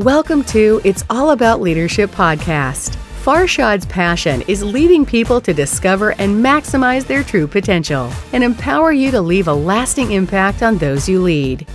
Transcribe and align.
Welcome 0.00 0.44
to 0.44 0.80
It's 0.82 1.04
All 1.10 1.32
About 1.32 1.60
Leadership 1.60 2.10
podcast. 2.10 2.96
Farshad's 3.22 3.84
passion 3.84 4.40
is 4.48 4.64
leading 4.64 5.04
people 5.04 5.42
to 5.42 5.52
discover 5.52 6.12
and 6.12 6.42
maximize 6.42 7.06
their 7.06 7.22
true 7.22 7.46
potential 7.46 8.10
and 8.32 8.42
empower 8.42 8.92
you 8.92 9.10
to 9.10 9.20
leave 9.20 9.46
a 9.46 9.52
lasting 9.52 10.12
impact 10.12 10.62
on 10.62 10.78
those 10.78 11.06
you 11.06 11.20
lead. 11.20 11.66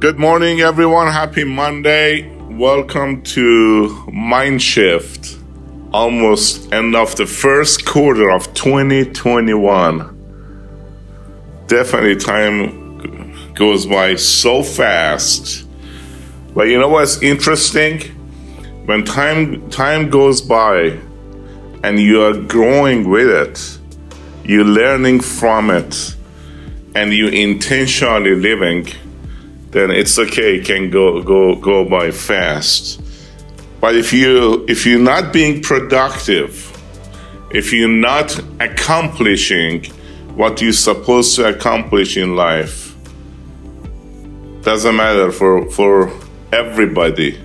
Good 0.00 0.18
morning, 0.18 0.62
everyone. 0.62 1.08
Happy 1.08 1.44
Monday. 1.44 2.34
Welcome 2.48 3.20
to 3.34 4.06
Mindshift. 4.08 5.38
Almost 5.92 6.72
end 6.72 6.96
of 6.96 7.16
the 7.16 7.26
first 7.26 7.84
quarter 7.84 8.30
of 8.30 8.54
2021. 8.54 10.16
Definitely 11.66 12.16
time 12.16 13.52
goes 13.52 13.84
by 13.84 14.14
so 14.14 14.62
fast. 14.62 15.66
But 16.54 16.68
you 16.68 16.78
know 16.78 16.88
what's 16.88 17.22
interesting? 17.22 18.00
When 18.86 19.04
time 19.04 19.70
time 19.70 20.10
goes 20.10 20.40
by 20.42 20.98
and 21.84 21.98
you 21.98 22.22
are 22.22 22.34
growing 22.34 23.08
with 23.08 23.28
it, 23.28 23.78
you're 24.44 24.64
learning 24.64 25.20
from 25.20 25.70
it, 25.70 26.16
and 26.94 27.12
you 27.12 27.28
intentionally 27.28 28.34
living, 28.34 28.88
then 29.70 29.92
it's 29.92 30.18
okay, 30.18 30.56
it 30.56 30.64
can 30.64 30.90
go 30.90 31.22
go 31.22 31.54
go 31.54 31.88
by 31.88 32.10
fast. 32.10 33.00
But 33.80 33.94
if 33.94 34.12
you 34.12 34.64
if 34.68 34.84
you're 34.86 34.98
not 34.98 35.32
being 35.32 35.62
productive, 35.62 36.66
if 37.52 37.72
you're 37.72 37.88
not 37.88 38.38
accomplishing 38.60 39.84
what 40.34 40.60
you're 40.60 40.72
supposed 40.72 41.36
to 41.36 41.48
accomplish 41.48 42.16
in 42.16 42.34
life, 42.34 42.94
doesn't 44.62 44.96
matter 44.96 45.30
for 45.30 45.70
for 45.70 46.12
everybody. 46.52 47.38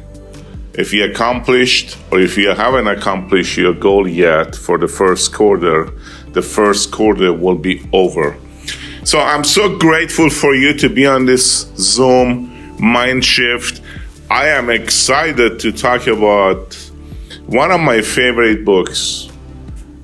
If 0.73 0.93
you 0.93 1.05
accomplished 1.05 1.97
or 2.11 2.19
if 2.19 2.37
you 2.37 2.49
haven't 2.49 2.87
accomplished 2.87 3.57
your 3.57 3.73
goal 3.73 4.07
yet 4.07 4.55
for 4.55 4.77
the 4.77 4.87
first 4.87 5.33
quarter, 5.33 5.91
the 6.33 6.41
first 6.41 6.91
quarter 6.91 7.31
will 7.31 7.55
be 7.57 7.87
over. 7.93 8.35
So 9.03 9.19
I'm 9.19 9.43
so 9.43 9.77
grateful 9.77 10.29
for 10.29 10.55
you 10.55 10.73
to 10.79 10.89
be 10.89 11.05
on 11.05 11.25
this 11.25 11.67
Zoom 11.77 12.75
mind 12.79 13.23
shift. 13.23 13.81
I 14.29 14.47
am 14.49 14.69
excited 14.69 15.59
to 15.59 15.71
talk 15.71 16.07
about 16.07 16.75
one 17.45 17.71
of 17.71 17.79
my 17.79 18.01
favorite 18.01 18.65
books. 18.65 19.29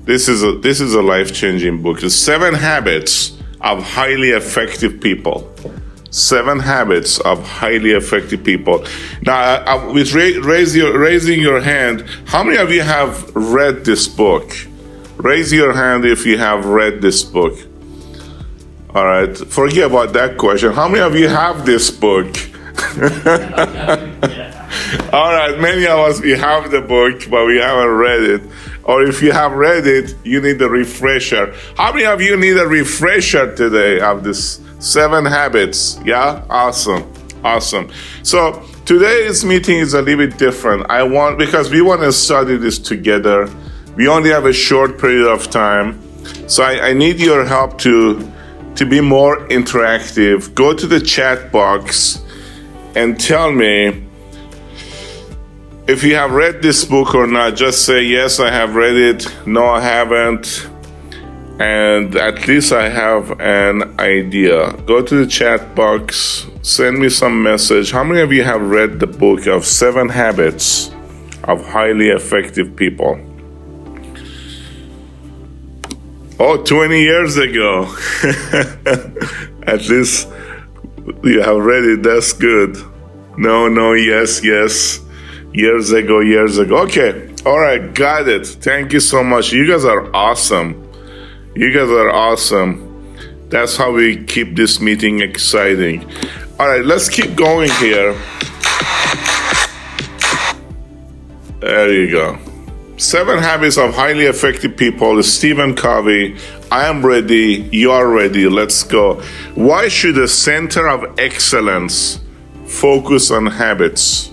This 0.04 0.28
is 0.28 0.42
a 0.42 0.52
this 0.58 0.80
is 0.80 0.94
a 0.94 1.02
life-changing 1.02 1.82
book. 1.82 2.00
The 2.00 2.10
Seven 2.10 2.54
Habits 2.54 3.36
of 3.60 3.82
Highly 3.82 4.30
Effective 4.30 5.00
People. 5.00 5.52
Seven 6.12 6.58
Habits 6.60 7.18
of 7.20 7.42
Highly 7.42 7.92
Effective 7.92 8.44
People. 8.44 8.84
Now, 9.22 9.64
uh, 9.64 9.92
with 9.94 10.12
ra- 10.12 10.46
raise 10.46 10.76
your, 10.76 10.98
raising 10.98 11.40
your 11.40 11.62
hand, 11.62 12.04
how 12.26 12.44
many 12.44 12.58
of 12.58 12.70
you 12.70 12.82
have 12.82 13.34
read 13.34 13.86
this 13.86 14.08
book? 14.08 14.52
Raise 15.16 15.50
your 15.54 15.72
hand 15.72 16.04
if 16.04 16.26
you 16.26 16.36
have 16.36 16.66
read 16.66 17.00
this 17.00 17.24
book. 17.24 17.58
All 18.94 19.06
right, 19.06 19.34
forget 19.34 19.86
about 19.86 20.12
that 20.12 20.36
question. 20.36 20.72
How 20.74 20.86
many 20.86 21.00
of 21.00 21.16
you 21.16 21.28
have 21.28 21.64
this 21.64 21.90
book? 21.90 22.26
All 25.14 25.32
right, 25.32 25.58
many 25.58 25.86
of 25.86 25.98
us 25.98 26.20
we 26.20 26.32
have 26.32 26.70
the 26.70 26.82
book, 26.82 27.22
but 27.30 27.46
we 27.46 27.56
haven't 27.56 27.88
read 27.88 28.22
it. 28.22 28.42
Or 28.84 29.02
if 29.02 29.22
you 29.22 29.32
have 29.32 29.52
read 29.52 29.86
it, 29.86 30.14
you 30.24 30.42
need 30.42 30.60
a 30.60 30.68
refresher. 30.68 31.54
How 31.78 31.94
many 31.94 32.04
of 32.04 32.20
you 32.20 32.36
need 32.36 32.58
a 32.58 32.66
refresher 32.66 33.56
today 33.56 34.00
of 34.00 34.24
this 34.24 34.61
seven 34.82 35.24
habits? 35.24 35.98
Yeah, 36.04 36.44
awesome, 36.50 37.10
awesome. 37.44 37.90
So 38.22 38.62
today's 38.84 39.44
meeting 39.44 39.78
is 39.78 39.94
a 39.94 40.02
little 40.02 40.26
bit 40.26 40.38
different. 40.38 40.90
I 40.90 41.02
want 41.02 41.38
because 41.38 41.70
we 41.70 41.80
want 41.80 42.02
to 42.02 42.12
study 42.12 42.56
this 42.56 42.78
together. 42.78 43.48
We 43.96 44.08
only 44.08 44.30
have 44.30 44.46
a 44.46 44.52
short 44.52 44.98
period 44.98 45.26
of 45.26 45.50
time, 45.50 46.00
so 46.48 46.64
I, 46.64 46.88
I 46.88 46.92
need 46.92 47.20
your 47.20 47.44
help 47.44 47.78
to 47.78 48.30
to 48.76 48.86
be 48.86 49.00
more 49.00 49.36
interactive, 49.48 50.54
go 50.54 50.74
to 50.74 50.86
the 50.86 51.00
chat 51.00 51.52
box 51.52 52.22
and 52.94 53.20
tell 53.20 53.52
me 53.52 54.02
if 55.86 56.02
you 56.02 56.14
have 56.14 56.32
read 56.32 56.62
this 56.62 56.84
book 56.84 57.14
or 57.14 57.26
not. 57.26 57.54
Just 57.54 57.84
say, 57.84 58.02
Yes, 58.02 58.40
I 58.40 58.50
have 58.50 58.74
read 58.74 58.96
it. 58.96 59.46
No, 59.46 59.66
I 59.66 59.80
haven't. 59.80 60.68
And 61.62 62.16
at 62.16 62.48
least 62.48 62.72
I 62.72 62.88
have 62.88 63.40
an 63.40 64.00
idea. 64.00 64.72
Go 64.84 65.00
to 65.00 65.14
the 65.14 65.28
chat 65.30 65.76
box, 65.76 66.44
send 66.62 66.98
me 66.98 67.08
some 67.08 67.40
message. 67.40 67.92
How 67.92 68.02
many 68.02 68.20
of 68.20 68.32
you 68.32 68.42
have 68.42 68.60
read 68.60 68.98
the 68.98 69.06
book 69.06 69.46
of 69.46 69.64
Seven 69.64 70.08
Habits 70.08 70.90
of 71.44 71.64
Highly 71.64 72.08
Effective 72.08 72.74
People? 72.74 73.12
Oh, 76.40 76.60
20 76.64 77.00
years 77.00 77.36
ago. 77.36 77.82
At 79.64 79.88
least 79.88 80.28
you 81.22 81.42
have 81.42 81.58
read 81.58 81.84
it. 81.84 82.02
That's 82.02 82.32
good. 82.32 82.76
No, 83.38 83.68
no, 83.68 83.92
yes, 83.92 84.42
yes. 84.42 84.98
Years 85.52 85.92
ago, 85.92 86.18
years 86.18 86.58
ago. 86.58 86.78
Okay. 86.78 87.32
All 87.46 87.60
right. 87.60 87.94
Got 87.94 88.26
it. 88.26 88.48
Thank 88.48 88.92
you 88.92 88.98
so 88.98 89.22
much. 89.22 89.52
You 89.52 89.64
guys 89.68 89.84
are 89.84 90.12
awesome. 90.12 90.88
You 91.54 91.70
guys 91.70 91.90
are 91.90 92.08
awesome. 92.08 92.88
That's 93.50 93.76
how 93.76 93.92
we 93.92 94.24
keep 94.24 94.56
this 94.56 94.80
meeting 94.80 95.20
exciting. 95.20 96.02
All 96.58 96.66
right. 96.66 96.82
Let's 96.82 97.10
keep 97.10 97.36
going 97.36 97.70
here. 97.72 98.14
There 101.60 101.92
you 101.92 102.10
go. 102.10 102.38
Seven 102.96 103.38
Habits 103.38 103.76
of 103.76 103.94
Highly 103.94 104.24
Effective 104.24 104.78
People, 104.78 105.22
Stephen 105.22 105.74
Covey. 105.76 106.38
I 106.70 106.86
am 106.86 107.04
ready. 107.04 107.68
You 107.70 107.90
are 107.90 108.08
ready. 108.08 108.48
Let's 108.48 108.82
go. 108.82 109.20
Why 109.54 109.88
should 109.88 110.16
a 110.16 110.28
center 110.28 110.88
of 110.88 111.18
excellence 111.18 112.18
focus 112.64 113.30
on 113.30 113.44
habits? 113.44 114.28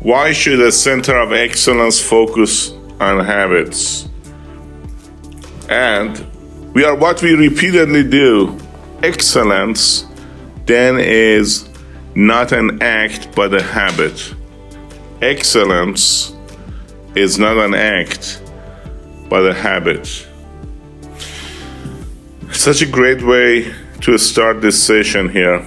Why 0.00 0.32
should 0.32 0.60
a 0.60 0.72
center 0.72 1.16
of 1.16 1.32
excellence 1.32 2.02
focus 2.02 2.72
on 3.00 3.24
habits? 3.24 4.08
And 5.72 6.74
we 6.74 6.84
are 6.84 6.94
what 6.94 7.22
we 7.22 7.32
repeatedly 7.32 8.04
do. 8.04 8.58
Excellence 9.02 10.04
then 10.66 10.98
is 10.98 11.66
not 12.14 12.52
an 12.52 12.82
act 12.82 13.34
but 13.34 13.54
a 13.54 13.62
habit. 13.62 14.34
Excellence 15.22 16.34
is 17.14 17.38
not 17.38 17.56
an 17.56 17.72
act, 17.72 18.42
but 19.30 19.46
a 19.46 19.54
habit. 19.54 20.28
Such 22.50 22.82
a 22.82 22.86
great 22.86 23.22
way 23.22 23.74
to 24.02 24.18
start 24.18 24.60
this 24.60 24.76
session 24.82 25.30
here. 25.30 25.66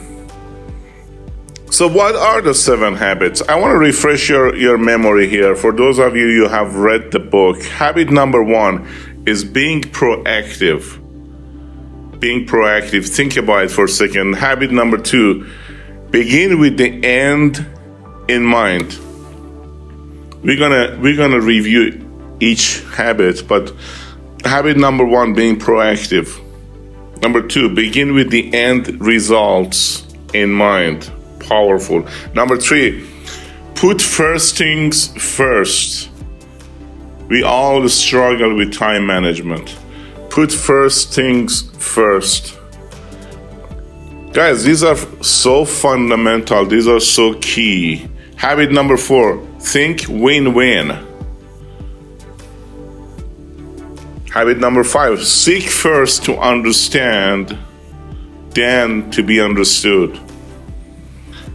So, 1.72 1.88
what 1.88 2.16
are 2.16 2.42
the 2.42 2.54
seven 2.54 2.94
habits? 2.96 3.42
I 3.50 3.56
want 3.56 3.72
to 3.72 3.80
refresh 3.80 4.30
your, 4.30 4.56
your 4.56 4.78
memory 4.78 5.28
here. 5.28 5.56
For 5.56 5.72
those 5.72 5.98
of 5.98 6.16
you 6.16 6.28
who 6.28 6.48
have 6.48 6.76
read 6.76 7.12
the 7.12 7.20
book, 7.20 7.64
habit 7.64 8.12
number 8.12 8.44
one 8.44 8.88
is 9.26 9.44
being 9.44 9.82
proactive. 9.82 11.02
Being 12.20 12.46
proactive. 12.46 13.08
Think 13.08 13.38
about 13.38 13.66
it 13.66 13.72
for 13.72 13.86
a 13.86 13.90
second. 13.90 14.34
Habit 14.34 14.72
number 14.72 14.98
two 14.98 15.50
begin 16.12 16.60
with 16.60 16.78
the 16.78 17.04
end 17.04 17.66
in 18.30 18.44
mind 18.44 18.98
we're 20.46 20.58
gonna 20.58 20.98
we're 21.02 21.16
gonna 21.16 21.42
review 21.42 22.38
each 22.40 22.82
habit 22.94 23.48
but 23.48 23.74
habit 24.46 24.78
number 24.78 25.04
one 25.04 25.34
being 25.34 25.58
proactive 25.58 26.40
number 27.22 27.46
two 27.46 27.74
begin 27.74 28.14
with 28.14 28.30
the 28.30 28.54
end 28.54 29.02
results 29.02 30.08
in 30.34 30.52
mind 30.52 31.12
powerful 31.40 32.08
number 32.34 32.56
three 32.56 33.06
put 33.74 34.02
first 34.02 34.58
things 34.58 35.08
first 35.18 36.10
we 37.30 37.44
all 37.44 37.88
struggle 37.90 38.56
with 38.56 38.74
time 38.74 39.06
management 39.06 39.78
put 40.30 40.52
first 40.52 41.14
things 41.14 41.70
first 41.78 42.58
guys 44.34 44.64
these 44.64 44.84
are 44.84 44.98
so 45.24 45.66
fundamental 45.66 46.66
these 46.66 46.88
are 46.88 47.00
so 47.00 47.34
key 47.36 48.08
habit 48.38 48.72
number 48.72 48.98
four 48.98 49.46
Think 49.66 50.06
win 50.08 50.54
win. 50.54 50.92
Habit 54.32 54.60
number 54.60 54.84
five 54.84 55.24
seek 55.26 55.64
first 55.64 56.24
to 56.26 56.38
understand, 56.38 57.58
then 58.52 59.10
to 59.10 59.24
be 59.24 59.42
understood. 59.42 60.20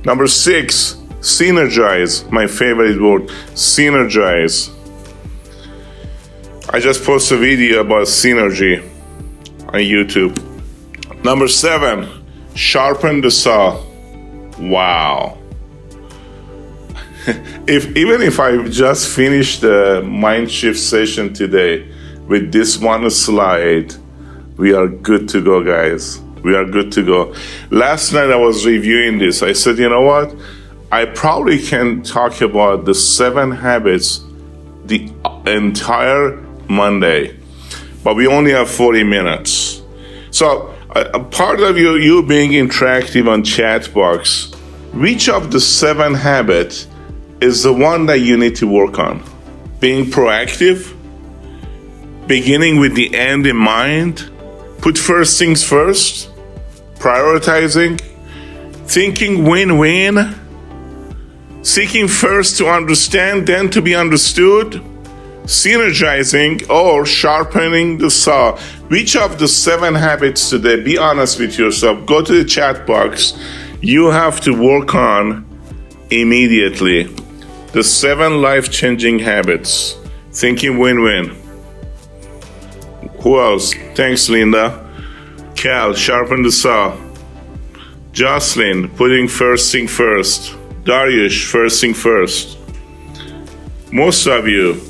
Number 0.05 0.27
six, 0.27 0.95
synergize. 1.21 2.29
My 2.33 2.49
favorite 2.49 3.01
word, 3.01 3.29
synergize. 3.55 4.75
I 6.73 6.79
just 6.79 7.03
posted 7.03 7.39
a 7.39 7.41
video 7.41 7.81
about 7.81 8.07
synergy 8.07 8.81
on 9.67 9.81
YouTube. 9.81 10.39
Number 11.25 11.49
seven, 11.49 12.09
sharpen 12.55 13.21
the 13.23 13.31
saw. 13.33 13.85
Wow. 14.57 15.37
if 17.67 17.97
even 17.97 18.23
if 18.23 18.39
I 18.39 18.69
just 18.69 19.09
finished 19.09 19.63
the 19.63 20.01
mind 20.07 20.49
shift 20.49 20.79
session 20.79 21.35
today 21.35 21.91
with 22.29 22.53
this 22.53 22.79
one 22.79 23.11
slide, 23.11 23.93
we 24.57 24.73
are 24.73 24.87
good 24.87 25.29
to 25.31 25.43
go, 25.43 25.65
guys. 25.65 26.21
We 26.45 26.55
are 26.55 26.65
good 26.65 26.93
to 26.93 27.05
go. 27.05 27.35
Last 27.71 28.13
night 28.13 28.31
I 28.31 28.37
was 28.37 28.65
reviewing 28.65 29.19
this. 29.19 29.43
I 29.43 29.55
said, 29.55 29.77
you 29.79 29.89
know 29.89 30.03
what? 30.03 30.37
I 30.93 31.07
probably 31.07 31.61
can 31.61 32.05
talk 32.05 32.41
about 32.41 32.85
the 32.85 32.95
seven 32.95 33.51
habits 33.51 34.21
the 34.85 35.13
entire 35.47 36.47
Monday, 36.71 37.37
but 38.03 38.17
we 38.17 38.27
only 38.27 38.53
have 38.53 38.71
40 38.71 39.05
minutes. 39.05 39.83
So, 40.31 40.75
a 40.95 41.21
part 41.21 41.61
of 41.61 41.79
you, 41.79 41.97
you 41.97 42.23
being 42.23 42.53
interactive 42.53 43.29
on 43.29 43.45
chat 43.45 43.93
box, 43.93 44.53
which 44.93 45.29
of 45.29 45.53
the 45.53 45.61
seven 45.61 46.15
habits 46.15 46.89
is 47.41 47.63
the 47.63 47.73
one 47.73 48.07
that 48.07 48.19
you 48.19 48.37
need 48.37 48.57
to 48.57 48.67
work 48.67 48.99
on? 48.99 49.23
Being 49.79 50.07
proactive, 50.07 50.97
beginning 52.27 52.81
with 52.81 52.95
the 52.95 53.15
end 53.15 53.47
in 53.47 53.57
mind, 53.57 54.31
put 54.79 54.99
first 54.99 55.39
things 55.39 55.63
first, 55.63 56.31
prioritizing, 56.97 58.01
thinking 58.87 59.45
win 59.45 59.79
win, 59.79 60.35
seeking 61.63 62.09
first 62.09 62.59
to 62.59 62.69
understand, 62.69 63.47
then 63.47 63.71
to 63.71 63.81
be 63.81 63.95
understood, 63.95 64.83
synergizing, 65.51 66.71
or 66.71 67.05
sharpening 67.05 67.99
the 67.99 68.09
saw. 68.09 68.57
Which 68.87 69.17
of 69.17 69.41
the 69.41 69.49
seven 69.49 69.97
habits 69.97 70.49
today, 70.49 70.81
be 70.81 70.97
honest 70.97 71.41
with 71.41 71.59
yourself, 71.59 72.07
go 72.07 72.23
to 72.23 72.33
the 72.33 72.45
chat 72.45 72.87
box, 72.87 73.37
you 73.81 74.11
have 74.11 74.41
to 74.43 74.53
work 74.53 74.95
on 74.95 75.45
immediately. 76.11 77.05
The 77.73 77.83
seven 77.83 78.41
life 78.41 78.71
changing 78.71 79.19
habits. 79.19 79.97
Thinking 80.33 80.79
win 80.79 81.03
win. 81.03 81.37
Who 83.23 83.41
else? 83.41 83.75
Thanks, 83.95 84.29
Linda. 84.29 84.89
Cal, 85.57 85.95
sharpen 85.95 86.43
the 86.43 86.53
saw. 86.53 86.97
Jocelyn, 88.13 88.89
putting 88.91 89.27
first 89.27 89.73
thing 89.73 89.89
first. 89.89 90.57
Darius, 90.85 91.43
first 91.43 91.81
thing 91.81 91.95
first. 91.95 92.57
Most 93.93 94.27
of 94.29 94.47
you, 94.47 94.81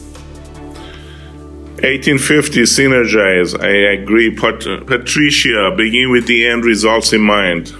1850, 1.83 2.63
synergize. 2.63 3.59
I 3.59 4.01
agree. 4.01 4.35
Pat- 4.35 4.67
uh, 4.67 4.81
Patricia, 4.85 5.73
begin 5.77 6.11
with 6.11 6.27
the 6.27 6.47
end 6.47 6.65
results 6.65 7.13
in 7.13 7.23
mind. 7.23 7.73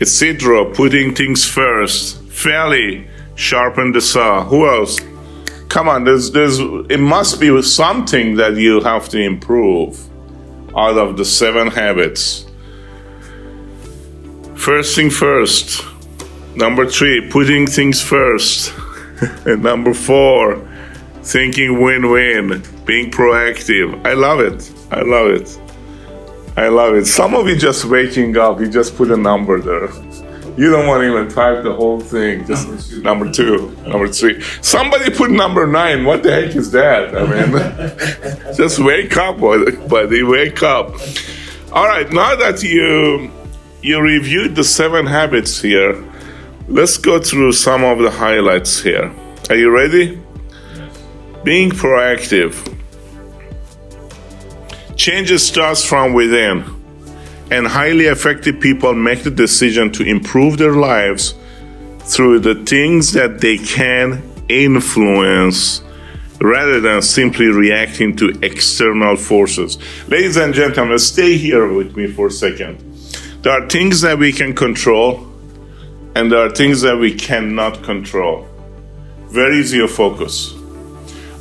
Isidro, 0.00 0.72
putting 0.72 1.14
things 1.14 1.46
first. 1.46 2.22
Fairly, 2.28 3.08
sharpen 3.34 3.92
the 3.92 4.00
saw. 4.00 4.44
Who 4.44 4.68
else? 4.68 5.00
Come 5.68 5.88
on, 5.88 6.04
there's, 6.04 6.32
there's, 6.32 6.58
it 6.58 7.00
must 7.00 7.40
be 7.40 7.62
something 7.62 8.36
that 8.36 8.56
you 8.56 8.80
have 8.80 9.08
to 9.10 9.18
improve 9.18 9.98
out 10.76 10.98
of 10.98 11.16
the 11.16 11.24
seven 11.24 11.68
habits. 11.68 12.44
First 14.54 14.96
thing 14.96 15.08
first. 15.10 15.82
Number 16.56 16.86
three, 16.86 17.26
putting 17.30 17.66
things 17.66 18.02
first. 18.02 18.74
and 19.46 19.62
number 19.70 19.94
four, 19.94 20.56
thinking 21.30 21.80
win 21.80 22.10
win, 22.10 22.62
being 22.84 23.10
proactive. 23.10 24.04
I 24.04 24.14
love 24.14 24.40
it. 24.40 24.72
I 24.90 25.02
love 25.02 25.28
it. 25.30 25.60
I 26.56 26.68
love 26.68 26.94
it. 26.94 27.06
Some 27.06 27.34
of 27.34 27.48
you 27.48 27.56
just 27.56 27.84
waking 27.84 28.36
up, 28.36 28.58
you 28.58 28.68
just 28.68 28.96
put 28.96 29.10
a 29.12 29.16
number 29.16 29.60
there. 29.60 29.88
You 30.58 30.70
don't 30.70 30.88
want 30.88 31.02
to 31.02 31.08
even 31.08 31.28
type 31.28 31.62
the 31.62 31.72
whole 31.72 32.00
thing. 32.00 32.44
Just 32.46 32.92
number 32.98 33.30
two, 33.30 33.70
number 33.86 34.08
three. 34.08 34.42
Somebody 34.60 35.10
put 35.10 35.30
number 35.30 35.66
nine. 35.66 36.04
What 36.04 36.24
the 36.24 36.32
heck 36.32 36.56
is 36.56 36.72
that? 36.72 37.16
I 37.16 37.24
mean, 37.24 38.54
just 38.56 38.80
wake 38.80 39.16
up, 39.16 39.38
buddy. 39.38 40.22
Wake 40.24 40.62
up. 40.62 40.94
All 41.72 41.86
right. 41.86 42.10
Now 42.12 42.34
that 42.34 42.62
you 42.64 43.30
you 43.80 44.00
reviewed 44.02 44.56
the 44.56 44.64
seven 44.64 45.06
habits 45.06 45.62
here, 45.62 46.04
let's 46.68 46.98
go 46.98 47.20
through 47.20 47.52
some 47.52 47.84
of 47.84 48.00
the 48.00 48.10
highlights 48.10 48.82
here. 48.82 49.14
Are 49.48 49.56
you 49.56 49.70
ready? 49.70 50.19
Being 51.42 51.70
proactive. 51.70 52.54
Change 54.94 55.32
starts 55.40 55.82
from 55.82 56.12
within 56.12 56.64
and 57.50 57.66
highly 57.66 58.04
effective 58.04 58.60
people 58.60 58.94
make 58.94 59.22
the 59.22 59.30
decision 59.30 59.90
to 59.92 60.04
improve 60.04 60.58
their 60.58 60.74
lives 60.74 61.34
through 62.00 62.40
the 62.40 62.54
things 62.66 63.12
that 63.12 63.40
they 63.40 63.56
can 63.56 64.22
influence 64.50 65.82
rather 66.42 66.78
than 66.80 67.00
simply 67.00 67.46
reacting 67.46 68.14
to 68.16 68.38
external 68.42 69.16
forces. 69.16 69.78
Ladies 70.08 70.36
and 70.36 70.52
gentlemen, 70.52 70.98
stay 70.98 71.38
here 71.38 71.72
with 71.72 71.96
me 71.96 72.06
for 72.06 72.26
a 72.26 72.30
second. 72.30 72.78
There 73.42 73.52
are 73.52 73.66
things 73.68 74.02
that 74.02 74.18
we 74.18 74.32
can 74.32 74.54
control, 74.54 75.26
and 76.14 76.30
there 76.30 76.40
are 76.40 76.50
things 76.50 76.82
that 76.82 76.98
we 76.98 77.14
cannot 77.14 77.82
control. 77.82 78.44
Where 79.32 79.52
is 79.52 79.72
your 79.72 79.88
focus? 79.88 80.59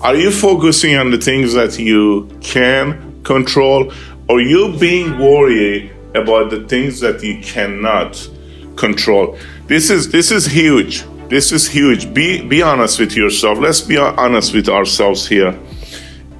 Are 0.01 0.15
you 0.15 0.31
focusing 0.31 0.95
on 0.95 1.11
the 1.11 1.17
things 1.17 1.53
that 1.53 1.77
you 1.77 2.29
can 2.41 3.21
control, 3.23 3.91
or 4.27 4.41
you 4.41 4.75
being 4.79 5.17
worried 5.19 5.91
about 6.15 6.49
the 6.49 6.65
things 6.67 6.99
that 7.01 7.21
you 7.23 7.39
cannot 7.41 8.29
control. 8.75 9.37
This 9.67 9.89
is 9.89 10.09
this 10.09 10.31
is 10.31 10.45
huge. 10.45 11.03
This 11.27 11.51
is 11.51 11.67
huge. 11.67 12.11
Be 12.13 12.41
be 12.41 12.61
honest 12.61 12.99
with 12.99 13.15
yourself. 13.15 13.59
Let's 13.59 13.81
be 13.81 13.97
honest 13.97 14.53
with 14.53 14.69
ourselves 14.69 15.27
here. 15.27 15.57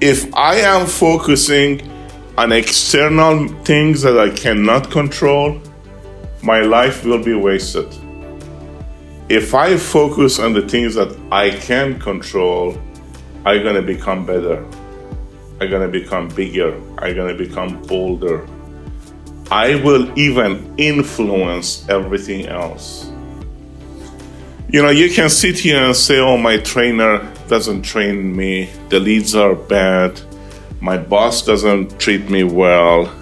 If 0.00 0.34
I 0.34 0.56
am 0.56 0.86
focusing 0.86 1.82
on 2.38 2.52
external 2.52 3.48
things 3.64 4.02
that 4.02 4.18
I 4.18 4.30
cannot 4.30 4.90
control, 4.90 5.60
my 6.42 6.60
life 6.60 7.04
will 7.04 7.22
be 7.22 7.34
wasted. 7.34 7.88
If 9.28 9.54
I 9.54 9.76
focus 9.76 10.40
on 10.40 10.54
the 10.54 10.62
things 10.62 10.94
that 10.94 11.16
I 11.30 11.50
can 11.50 12.00
control, 12.00 12.76
I'm 13.44 13.62
gonna 13.62 13.82
become 13.82 14.26
better. 14.26 14.62
I'm 15.60 15.70
gonna 15.70 15.88
become 15.88 16.28
bigger. 16.28 16.74
I'm 16.98 17.16
gonna 17.16 17.34
become 17.34 17.80
bolder. 17.82 18.46
I 19.50 19.76
will 19.76 20.16
even 20.18 20.74
influence 20.76 21.88
everything 21.88 22.46
else. 22.46 23.10
You 24.68 24.82
know, 24.82 24.90
you 24.90 25.10
can 25.10 25.30
sit 25.30 25.58
here 25.58 25.82
and 25.82 25.96
say, 25.96 26.18
oh, 26.18 26.36
my 26.36 26.58
trainer 26.58 27.26
doesn't 27.48 27.82
train 27.82 28.36
me, 28.36 28.70
the 28.90 29.00
leads 29.00 29.34
are 29.34 29.54
bad, 29.54 30.20
my 30.80 30.98
boss 30.98 31.44
doesn't 31.44 31.98
treat 31.98 32.30
me 32.30 32.44
well. 32.44 33.12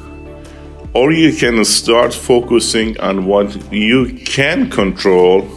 Or 0.95 1.13
you 1.13 1.33
can 1.33 1.65
start 1.65 2.13
focusing 2.13 2.99
on 3.01 3.25
what 3.25 3.73
you 3.73 4.15
can 4.27 4.69
control 4.69 5.49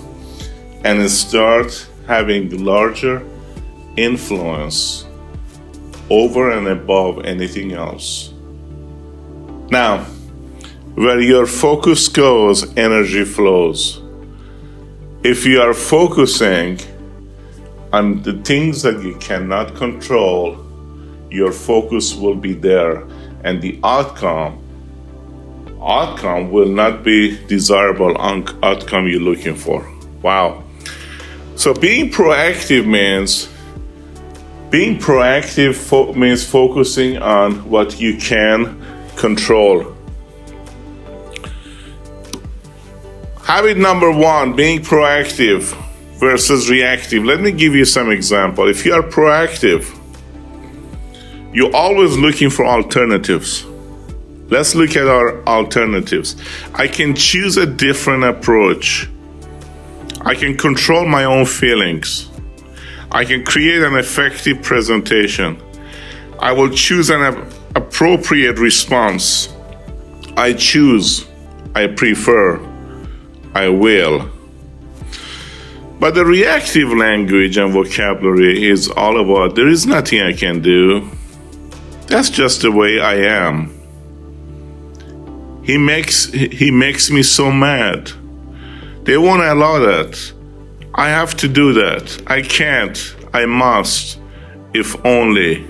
and 0.84 1.10
start 1.10 1.88
having 2.08 2.64
larger 2.64 3.26
influence 3.98 5.06
over 6.10 6.52
and 6.52 6.68
above 6.68 7.26
anything 7.26 7.74
else. 7.74 8.34
Now, 9.70 10.04
where 10.96 11.22
your 11.22 11.46
focus 11.46 12.10
goes, 12.10 12.76
energy 12.78 13.24
flows. 13.24 14.02
If 15.24 15.46
you 15.46 15.62
are 15.62 15.74
focusing 15.74 16.80
on 17.94 18.22
the 18.24 18.34
things 18.44 18.82
that 18.82 19.02
you 19.02 19.16
cannot 19.16 19.76
control, 19.76 20.58
your 21.30 21.52
focus 21.52 22.14
will 22.14 22.36
be 22.36 22.54
there 22.54 23.08
and 23.44 23.62
the 23.62 23.80
outcome 23.84 24.58
outcome 25.82 26.52
will 26.52 26.70
not 26.70 27.04
be 27.04 27.38
desirable 27.48 28.16
outcome 28.20 29.08
you're 29.08 29.20
looking 29.20 29.56
for. 29.56 29.90
Wow. 30.22 30.64
So 31.56 31.74
being 31.74 32.12
proactive 32.12 32.86
means 32.86 33.51
being 34.72 34.98
proactive 34.98 35.76
fo- 35.76 36.14
means 36.14 36.44
focusing 36.44 37.18
on 37.18 37.70
what 37.70 38.00
you 38.00 38.18
can 38.18 38.82
control 39.16 39.96
Habit 43.52 43.76
number 43.76 44.10
one 44.10 44.56
being 44.56 44.80
proactive 44.80 45.76
versus 46.22 46.70
reactive. 46.70 47.26
Let 47.26 47.42
me 47.42 47.52
give 47.52 47.76
you 47.76 47.84
some 47.84 48.10
example. 48.10 48.70
If 48.70 48.86
you 48.86 48.94
are 48.94 49.02
proactive, 49.02 49.84
you're 51.54 51.76
always 51.76 52.18
looking 52.18 52.50
for 52.50 52.66
alternatives. 52.66 53.66
Let's 54.48 54.74
look 54.74 54.96
at 54.96 55.06
our 55.06 55.44
alternatives. 55.46 56.38
I 56.76 56.88
can 56.88 57.14
choose 57.14 57.58
a 57.58 57.66
different 57.66 58.24
approach. 58.24 59.10
I 60.22 60.34
can 60.34 60.56
control 60.56 61.06
my 61.06 61.26
own 61.26 61.46
feelings. 61.46 62.31
I 63.12 63.26
can 63.26 63.44
create 63.44 63.82
an 63.84 63.96
effective 63.96 64.62
presentation. 64.64 65.62
I 66.40 66.54
will 66.54 66.70
choose 66.70 67.10
an 67.10 67.46
appropriate 67.76 68.58
response. 68.58 69.50
I 70.38 70.54
choose. 70.54 71.28
I 71.76 71.88
prefer. 71.88 72.60
I 73.54 73.70
will. 73.70 74.30
But 76.00 76.16
the 76.16 76.26
reactive 76.26 76.90
language 76.90 77.58
and 77.58 77.74
vocabulary 77.74 78.66
is 78.66 78.90
all 78.90 79.20
about 79.20 79.56
there 79.56 79.68
is 79.68 79.86
nothing 79.86 80.22
I 80.22 80.34
can 80.34 80.62
do. 80.62 81.08
That's 82.08 82.30
just 82.30 82.62
the 82.62 82.72
way 82.72 83.00
I 83.00 83.16
am. 83.16 83.78
He 85.64 85.78
makes 85.78 86.26
he 86.26 86.72
makes 86.72 87.12
me 87.12 87.24
so 87.24 87.52
mad. 87.52 88.12
They 89.04 89.18
won't 89.18 89.44
allow 89.44 89.80
that. 89.80 90.34
I 90.94 91.10
have 91.10 91.36
to 91.38 91.48
do 91.48 91.74
that. 91.74 92.22
I 92.28 92.42
can't. 92.42 93.16
I 93.34 93.46
must. 93.46 94.20
If 94.74 95.06
only. 95.06 95.66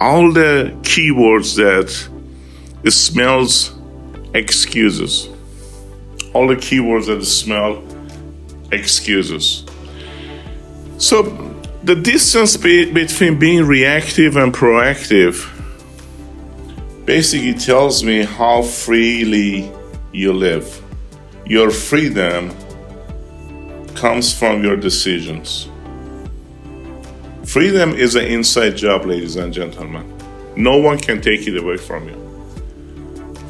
All 0.00 0.32
the 0.32 0.74
keywords 0.82 1.56
that 1.56 1.90
smells 2.90 3.72
excuses. 4.34 5.28
All 6.32 6.46
the 6.46 6.56
keywords 6.56 7.06
that 7.06 7.24
smell 7.24 7.82
excuses. 8.72 9.64
So 10.96 11.22
the 11.82 11.96
distance 11.96 12.56
be- 12.56 12.90
between 12.90 13.38
being 13.38 13.66
reactive 13.66 14.36
and 14.36 14.54
proactive 14.54 15.46
basically 17.04 17.54
tells 17.54 18.04
me 18.04 18.22
how 18.22 18.62
freely 18.62 19.70
you 20.12 20.32
live. 20.32 20.82
Your 21.46 21.70
freedom 21.70 22.50
comes 24.00 24.32
from 24.32 24.64
your 24.64 24.76
decisions. 24.76 25.68
Freedom 27.44 27.92
is 27.92 28.14
an 28.14 28.24
inside 28.24 28.74
job, 28.74 29.04
ladies 29.04 29.36
and 29.36 29.52
gentlemen. 29.52 30.10
No 30.56 30.78
one 30.78 30.98
can 30.98 31.20
take 31.20 31.46
it 31.46 31.54
away 31.58 31.76
from 31.76 32.08
you. 32.08 32.16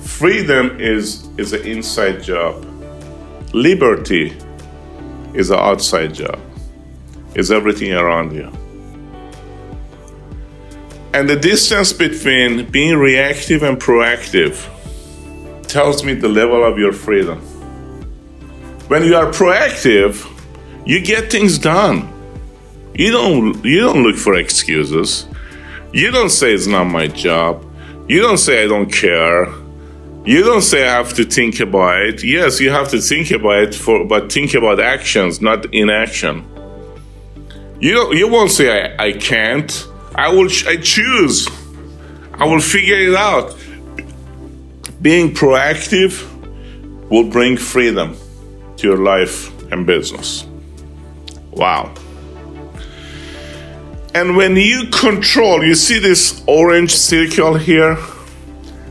Freedom 0.02 0.80
is, 0.80 1.28
is 1.38 1.52
an 1.52 1.64
inside 1.64 2.24
job. 2.24 2.66
Liberty 3.54 4.36
is 5.34 5.50
an 5.50 5.58
outside 5.60 6.14
job. 6.14 6.40
It's 7.36 7.52
everything 7.52 7.92
around 7.92 8.32
you. 8.32 8.50
And 11.14 11.30
the 11.30 11.36
distance 11.36 11.92
between 11.92 12.68
being 12.72 12.96
reactive 12.96 13.62
and 13.62 13.78
proactive 13.78 14.58
tells 15.68 16.02
me 16.02 16.14
the 16.14 16.28
level 16.28 16.64
of 16.64 16.76
your 16.76 16.92
freedom. 16.92 17.38
When 18.88 19.04
you 19.04 19.14
are 19.14 19.26
proactive, 19.26 20.26
you 20.86 21.00
get 21.00 21.30
things 21.30 21.58
done. 21.58 22.08
You 22.94 23.12
don't 23.12 23.64
you 23.64 23.80
don't 23.80 24.02
look 24.02 24.16
for 24.16 24.34
excuses. 24.34 25.26
You 25.92 26.10
don't 26.10 26.30
say 26.30 26.52
it's 26.52 26.66
not 26.66 26.84
my 26.84 27.08
job. 27.08 27.64
You 28.08 28.20
don't 28.20 28.38
say 28.38 28.64
I 28.64 28.66
don't 28.66 28.92
care. 28.92 29.46
You 30.24 30.42
don't 30.42 30.62
say 30.62 30.86
I 30.86 30.96
have 30.96 31.14
to 31.14 31.24
think 31.24 31.60
about 31.60 32.02
it. 32.02 32.22
Yes, 32.22 32.60
you 32.60 32.70
have 32.70 32.88
to 32.90 33.00
think 33.00 33.30
about 33.30 33.62
it 33.62 33.74
for 33.74 34.04
but 34.04 34.32
think 34.32 34.54
about 34.54 34.80
actions, 34.80 35.40
not 35.40 35.72
inaction. 35.74 36.44
You 37.80 37.94
don't, 37.94 38.16
you 38.16 38.28
won't 38.28 38.50
say 38.50 38.94
I, 38.96 39.06
I 39.06 39.12
can't. 39.12 39.88
I 40.14 40.28
will 40.28 40.50
I 40.66 40.76
choose. 40.76 41.48
I 42.34 42.44
will 42.44 42.60
figure 42.60 42.98
it 42.98 43.14
out. 43.14 43.56
Being 45.00 45.32
proactive 45.32 46.26
will 47.08 47.30
bring 47.30 47.56
freedom 47.56 48.16
to 48.76 48.86
your 48.86 48.98
life 48.98 49.50
and 49.72 49.86
business. 49.86 50.46
Wow. 51.60 51.92
And 54.14 54.34
when 54.34 54.56
you 54.56 54.86
control, 54.86 55.62
you 55.62 55.74
see 55.74 55.98
this 55.98 56.42
orange 56.46 56.90
circle 56.90 57.58
here? 57.58 57.98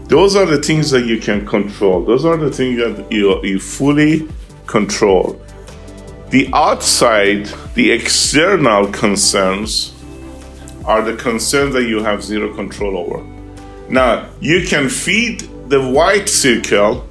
Those 0.04 0.36
are 0.36 0.46
the 0.46 0.62
things 0.62 0.92
that 0.92 1.08
you 1.08 1.18
can 1.20 1.48
control. 1.48 2.06
Those 2.06 2.26
are 2.26 2.38
the 2.38 2.52
things 2.52 2.78
that 2.78 3.12
you, 3.12 3.44
you 3.44 3.60
fully 3.60 4.28
control. 4.68 5.42
The 6.30 6.48
outside, 6.54 7.48
the 7.74 7.90
external 7.90 8.86
concerns 8.92 9.96
are 10.86 11.02
the 11.02 11.16
concerns 11.16 11.74
that 11.74 11.86
you 11.86 12.04
have 12.04 12.24
zero 12.24 12.54
control 12.54 13.00
over. 13.00 13.26
Now, 13.90 14.30
you 14.42 14.68
can 14.68 14.90
feed 14.90 15.40
the 15.70 15.82
white 15.82 16.30
circle 16.30 17.09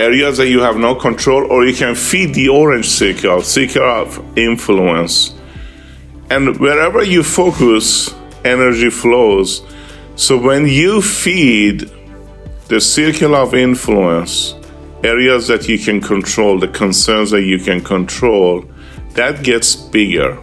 areas 0.00 0.38
that 0.38 0.48
you 0.48 0.60
have 0.60 0.78
no 0.78 0.94
control, 0.94 1.44
or 1.52 1.66
you 1.66 1.74
can 1.74 1.94
feed 1.94 2.34
the 2.34 2.48
orange 2.48 2.88
circle, 2.88 3.42
circle 3.42 3.84
of 3.84 4.38
influence. 4.38 5.34
And 6.30 6.58
wherever 6.58 7.02
you 7.04 7.22
focus, 7.22 8.14
energy 8.44 8.88
flows. 8.88 9.62
So 10.16 10.38
when 10.38 10.66
you 10.66 11.02
feed 11.02 11.90
the 12.68 12.80
circle 12.80 13.34
of 13.34 13.54
influence, 13.54 14.54
areas 15.04 15.48
that 15.48 15.68
you 15.68 15.78
can 15.78 16.00
control, 16.00 16.58
the 16.58 16.68
concerns 16.68 17.30
that 17.30 17.42
you 17.42 17.58
can 17.58 17.82
control, 17.82 18.64
that 19.14 19.42
gets 19.42 19.74
bigger. 19.74 20.38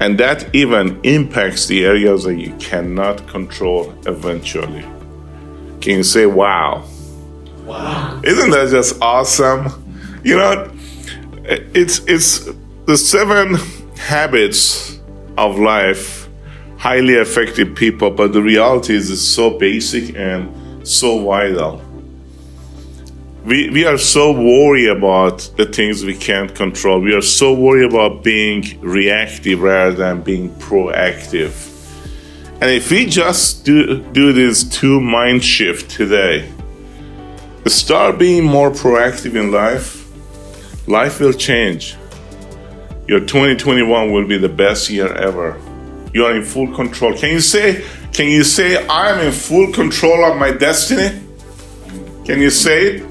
And 0.00 0.18
that 0.18 0.54
even 0.54 1.00
impacts 1.02 1.66
the 1.66 1.84
areas 1.84 2.24
that 2.24 2.36
you 2.36 2.54
cannot 2.58 3.26
control 3.26 3.94
eventually. 4.06 4.82
Can 5.80 5.98
you 5.98 6.02
say, 6.02 6.26
wow? 6.26 6.84
Wow. 7.64 8.20
Isn't 8.24 8.50
that 8.50 8.70
just 8.70 9.00
awesome? 9.00 10.20
You 10.22 10.36
know, 10.36 10.70
it's, 11.44 12.00
it's 12.06 12.48
the 12.86 12.96
seven 12.96 13.54
habits 13.96 15.00
of 15.36 15.58
life 15.58 16.24
highly 16.84 17.14
effective 17.14 17.74
people, 17.74 18.10
but 18.10 18.34
the 18.34 18.42
reality 18.42 18.94
is 18.94 19.10
it's 19.10 19.22
so 19.22 19.58
basic 19.58 20.14
and 20.16 20.86
so 20.86 21.24
vital. 21.24 21.80
We, 23.46 23.70
we 23.70 23.86
are 23.86 23.96
so 23.96 24.32
worried 24.32 24.90
about 24.90 25.50
the 25.56 25.64
things 25.64 26.04
we 26.04 26.14
can't 26.14 26.54
control. 26.54 27.00
We 27.00 27.14
are 27.14 27.22
so 27.22 27.54
worried 27.54 27.90
about 27.90 28.22
being 28.22 28.78
reactive 28.82 29.62
rather 29.62 29.96
than 29.96 30.20
being 30.20 30.50
proactive. 30.56 31.70
And 32.60 32.70
if 32.70 32.90
we 32.90 33.06
just 33.06 33.64
do, 33.64 34.02
do 34.12 34.34
this 34.34 34.64
two 34.64 35.00
mind 35.00 35.42
shift 35.42 35.90
today, 35.90 36.52
start 37.70 38.18
being 38.18 38.44
more 38.44 38.70
proactive 38.70 39.34
in 39.34 39.50
life, 39.50 40.06
life 40.86 41.20
will 41.20 41.32
change. 41.32 41.96
Your 43.08 43.20
2021 43.20 44.12
will 44.12 44.26
be 44.26 44.38
the 44.38 44.48
best 44.48 44.90
year 44.90 45.12
ever. 45.12 45.60
You 46.12 46.24
are 46.26 46.36
in 46.36 46.44
full 46.44 46.74
control. 46.74 47.16
Can 47.16 47.30
you 47.30 47.40
say, 47.40 47.84
can 48.12 48.28
you 48.28 48.44
say, 48.44 48.86
I'm 48.88 49.20
in 49.26 49.32
full 49.32 49.72
control 49.72 50.24
of 50.24 50.38
my 50.38 50.52
destiny? 50.52 51.20
Can 52.24 52.40
you 52.40 52.50
say 52.50 52.96
it? 52.96 53.06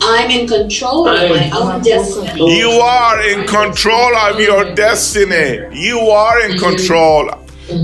I'm 0.00 0.30
in 0.30 0.46
control 0.46 1.08
of 1.08 1.30
my 1.30 1.50
own 1.50 1.82
destiny. 1.82 2.58
You 2.58 2.70
are 2.70 3.22
in 3.22 3.46
control 3.46 4.14
of 4.16 4.40
your 4.40 4.74
destiny. 4.74 5.78
You 5.78 5.98
are 5.98 6.48
in 6.48 6.58
control. 6.58 7.30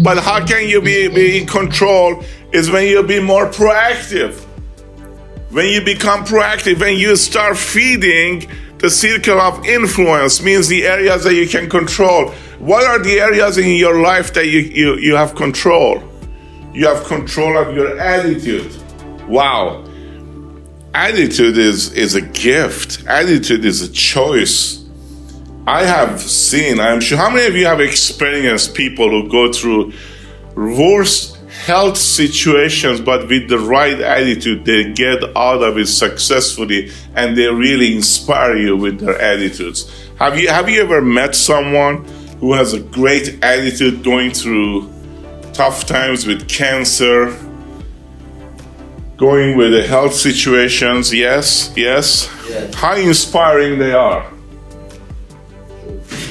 But 0.02 0.18
how 0.18 0.44
can 0.44 0.68
you 0.68 0.80
be, 0.80 1.08
be 1.08 1.40
in 1.40 1.46
control? 1.46 2.22
Is 2.52 2.70
when 2.70 2.86
you 2.86 3.02
be 3.02 3.20
more 3.20 3.46
proactive. 3.46 4.46
When 5.52 5.66
you 5.66 5.85
become 5.85 6.25
proactive, 6.25 6.80
when 6.80 6.97
you 6.97 7.14
start 7.14 7.59
feeding 7.59 8.50
the 8.78 8.88
circle 8.88 9.38
of 9.38 9.66
influence, 9.66 10.42
means 10.42 10.66
the 10.66 10.87
areas 10.87 11.25
that 11.25 11.35
you 11.35 11.47
can 11.47 11.68
control. 11.68 12.30
What 12.59 12.87
are 12.87 12.99
the 12.99 13.21
areas 13.21 13.59
in 13.59 13.68
your 13.73 14.00
life 14.00 14.32
that 14.32 14.47
you, 14.47 14.61
you, 14.61 14.97
you 14.97 15.14
have 15.14 15.35
control? 15.35 16.02
You 16.73 16.87
have 16.87 17.04
control 17.04 17.59
of 17.59 17.75
your 17.76 17.99
attitude. 18.00 18.75
Wow. 19.28 19.85
Attitude 20.94 21.59
is, 21.59 21.92
is 21.92 22.14
a 22.14 22.23
gift, 22.23 23.06
attitude 23.06 23.66
is 23.66 23.82
a 23.82 23.92
choice. 23.92 24.87
I 25.66 25.85
have 25.85 26.18
seen, 26.18 26.80
I'm 26.80 27.00
sure, 27.02 27.18
how 27.18 27.28
many 27.28 27.47
of 27.47 27.54
you 27.54 27.66
have 27.66 27.80
experienced 27.80 28.75
people 28.75 29.11
who 29.11 29.28
go 29.28 29.52
through 29.52 29.92
worst 30.56 31.31
health 31.66 31.97
situations, 31.97 33.00
but 33.00 33.28
with 33.28 33.49
the 33.49 33.59
right 33.59 34.00
attitude, 34.00 34.64
they 34.64 34.92
get 34.92 35.23
out 35.37 35.62
of 35.62 35.78
it 35.78 35.87
successfully 35.87 36.90
and 37.14 37.37
they 37.37 37.47
really 37.47 37.95
inspire 37.95 38.57
you 38.57 38.76
with 38.76 38.99
their 38.99 39.16
attitudes. 39.21 39.88
Have 40.19 40.37
you, 40.38 40.49
have 40.49 40.69
you 40.69 40.83
ever 40.83 41.00
met 41.00 41.37
someone 41.37 42.04
who 42.40 42.52
has 42.54 42.73
a 42.73 42.81
great 42.81 43.38
attitude 43.45 44.02
going 44.02 44.33
through 44.33 44.92
tough 45.52 45.87
times 45.87 46.26
with 46.26 46.49
cancer, 46.49 47.37
going 49.16 49.57
with 49.57 49.71
the 49.71 49.87
health 49.87 50.14
situations? 50.14 51.14
Yes, 51.14 51.73
yes. 51.76 52.28
Yes. 52.49 52.75
How 52.75 52.97
inspiring 52.97 53.78
they 53.78 53.92
are. 53.92 54.31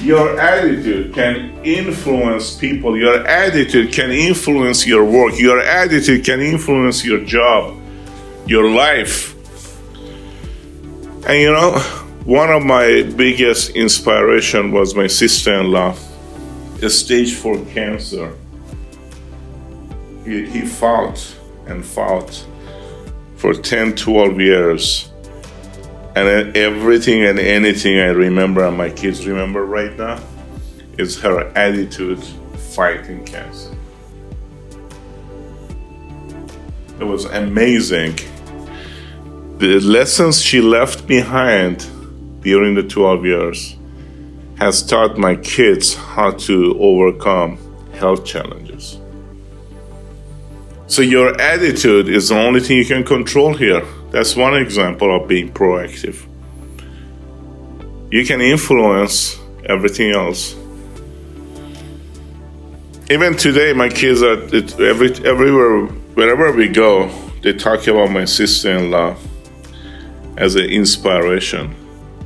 Your 0.01 0.39
attitude 0.39 1.13
can 1.13 1.63
influence 1.63 2.55
people. 2.55 2.97
Your 2.97 3.25
attitude 3.27 3.93
can 3.93 4.09
influence 4.09 4.87
your 4.87 5.05
work. 5.05 5.39
Your 5.39 5.59
attitude 5.59 6.25
can 6.25 6.41
influence 6.41 7.05
your 7.05 7.23
job, 7.23 7.77
your 8.47 8.67
life. 8.69 9.35
And 11.27 11.39
you 11.39 11.51
know, 11.51 11.77
one 12.25 12.49
of 12.49 12.63
my 12.63 13.03
biggest 13.15 13.71
inspiration 13.75 14.71
was 14.71 14.95
my 14.95 15.05
sister-in-law, 15.05 15.95
a 16.81 16.89
stage 16.89 17.35
four 17.35 17.63
cancer. 17.65 18.35
He, 20.25 20.47
he 20.47 20.61
fought 20.61 21.35
and 21.67 21.85
fought 21.85 22.43
for 23.35 23.53
10, 23.53 23.95
12 23.95 24.41
years. 24.41 25.10
And 26.13 26.57
everything 26.57 27.23
and 27.23 27.39
anything 27.39 27.97
I 27.97 28.07
remember 28.07 28.65
and 28.65 28.77
my 28.77 28.89
kids 28.89 29.25
remember 29.25 29.65
right 29.65 29.97
now 29.97 30.19
is 30.97 31.19
her 31.21 31.47
attitude 31.55 32.21
fighting 32.75 33.23
cancer. 33.23 33.75
It 36.99 37.05
was 37.05 37.25
amazing. 37.25 38.17
The 39.57 39.79
lessons 39.79 40.41
she 40.41 40.59
left 40.61 41.07
behind 41.07 41.87
during 42.41 42.75
the 42.75 42.83
12 42.83 43.25
years 43.25 43.75
has 44.57 44.83
taught 44.83 45.17
my 45.17 45.35
kids 45.35 45.95
how 45.95 46.31
to 46.31 46.77
overcome 46.79 47.57
health 47.93 48.25
challenges. 48.25 48.99
So, 50.87 51.01
your 51.01 51.39
attitude 51.39 52.09
is 52.09 52.29
the 52.29 52.35
only 52.35 52.59
thing 52.59 52.77
you 52.77 52.85
can 52.85 53.03
control 53.03 53.53
here. 53.53 53.83
That's 54.11 54.35
one 54.35 54.55
example 54.55 55.15
of 55.15 55.27
being 55.27 55.51
proactive. 55.51 56.27
You 58.11 58.25
can 58.25 58.41
influence 58.41 59.39
everything 59.65 60.11
else. 60.11 60.53
Even 63.09 63.35
today, 63.35 63.71
my 63.71 63.87
kids 63.87 64.21
are 64.21 64.43
every, 64.83 65.13
everywhere, 65.25 65.85
wherever 66.15 66.51
we 66.51 66.67
go, 66.67 67.09
they 67.41 67.53
talk 67.53 67.87
about 67.87 68.11
my 68.11 68.25
sister 68.25 68.71
in 68.77 68.91
law 68.91 69.15
as 70.37 70.55
an 70.55 70.65
inspiration, 70.65 71.73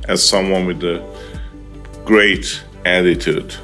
as 0.08 0.28
someone 0.28 0.66
with 0.66 0.82
a 0.82 1.04
great 2.04 2.62
attitude. 2.84 3.54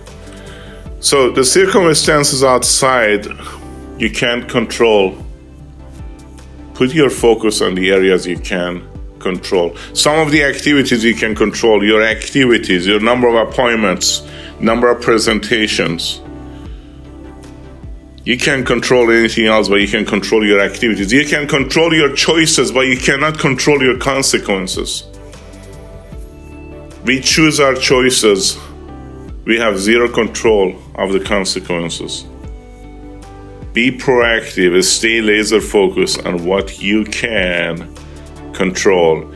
So, 1.01 1.33
the 1.33 1.45
circumstances 1.45 2.45
outside 2.45 3.27
you 3.99 4.11
can't 4.11 4.49
control 4.49 5.22
put 6.83 6.93
your 6.97 7.11
focus 7.11 7.61
on 7.61 7.77
the 7.77 7.93
areas 7.93 8.27
you 8.27 8.37
can 8.37 8.83
control. 9.21 9.77
Some 9.95 10.19
of 10.19 10.33
the 10.33 10.43
activities 10.43 11.05
you 11.05 11.15
can 11.15 11.33
control, 11.33 11.85
your 11.85 12.03
activities, 12.03 12.89
your 12.89 12.99
number 12.99 13.29
of 13.29 13.37
appointments, 13.49 14.27
number 14.59 14.91
of 14.91 15.01
presentations. 15.01 16.21
You 18.25 18.37
can't 18.37 18.67
control 18.67 19.13
anything 19.13 19.47
else, 19.47 19.69
but 19.69 19.77
you 19.77 19.87
can 19.87 20.05
control 20.05 20.45
your 20.45 20.59
activities. 20.61 21.13
You 21.13 21.25
can 21.25 21.47
control 21.47 21.95
your 21.95 22.17
choices, 22.17 22.73
but 22.73 22.89
you 22.89 22.97
cannot 22.97 23.39
control 23.39 23.81
your 23.81 23.99
consequences. 23.99 25.07
We 27.05 27.21
choose 27.21 27.61
our 27.61 27.77
choices, 27.77 28.59
we 29.45 29.57
have 29.57 29.79
zero 29.79 30.09
control 30.09 30.77
of 30.97 31.13
the 31.13 31.21
consequences. 31.21 32.27
Be 33.73 33.91
proactive, 33.91 34.75
and 34.75 34.85
stay 34.85 35.21
laser 35.23 35.61
focused 35.61 36.27
on 36.27 36.45
what 36.45 36.81
you 36.81 37.05
can 37.05 37.95
control. 38.53 39.33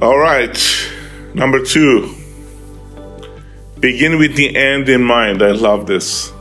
All 0.00 0.18
right, 0.18 0.56
number 1.34 1.64
two, 1.64 2.14
begin 3.80 4.18
with 4.18 4.36
the 4.36 4.54
end 4.54 4.88
in 4.88 5.02
mind. 5.02 5.42
I 5.42 5.52
love 5.52 5.86
this. 5.86 6.32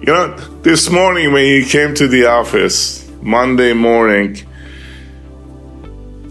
You 0.00 0.06
know, 0.06 0.36
this 0.62 0.90
morning 0.90 1.32
when 1.32 1.46
you 1.46 1.64
came 1.64 1.94
to 1.94 2.08
the 2.08 2.26
office, 2.26 3.08
Monday 3.22 3.72
morning, 3.72 4.36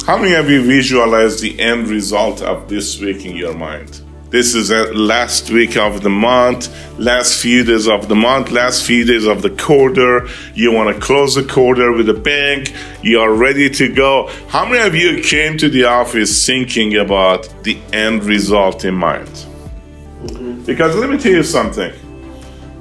how 0.05 0.17
many 0.17 0.33
of 0.33 0.49
you 0.49 0.63
visualized 0.63 1.41
the 1.41 1.59
end 1.59 1.87
result 1.87 2.41
of 2.41 2.67
this 2.67 2.99
week 2.99 3.25
in 3.25 3.35
your 3.35 3.53
mind? 3.53 4.01
This 4.35 4.53
is 4.53 4.67
the 4.67 4.91
last 4.93 5.49
week 5.49 5.77
of 5.77 6.01
the 6.01 6.09
month, 6.09 6.67
last 6.99 7.41
few 7.41 7.63
days 7.63 7.87
of 7.87 8.09
the 8.09 8.15
month, 8.15 8.51
last 8.51 8.83
few 8.83 9.05
days 9.05 9.25
of 9.25 9.41
the 9.41 9.49
quarter. 9.49 10.27
You 10.53 10.73
want 10.73 10.93
to 10.93 11.01
close 11.01 11.35
the 11.35 11.43
quarter 11.45 11.93
with 11.93 12.09
a 12.09 12.13
bang. 12.13 12.67
You 13.01 13.21
are 13.21 13.33
ready 13.33 13.69
to 13.69 13.87
go. 13.87 14.29
How 14.49 14.65
many 14.67 14.85
of 14.85 14.93
you 14.93 15.23
came 15.23 15.57
to 15.59 15.69
the 15.69 15.85
office 15.85 16.45
thinking 16.45 16.97
about 16.97 17.47
the 17.63 17.77
end 17.93 18.25
result 18.25 18.83
in 18.83 18.95
mind? 18.95 19.29
Mm-hmm. 19.29 20.65
Because 20.65 20.97
let 20.97 21.09
me 21.09 21.17
tell 21.17 21.31
you 21.31 21.43
something. 21.43 21.93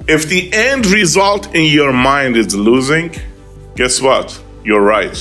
If 0.08 0.28
the 0.28 0.52
end 0.52 0.86
result 0.86 1.54
in 1.54 1.66
your 1.66 1.92
mind 1.92 2.36
is 2.36 2.52
losing, 2.56 3.14
guess 3.76 4.02
what? 4.02 4.42
You're 4.64 4.82
right. 4.82 5.16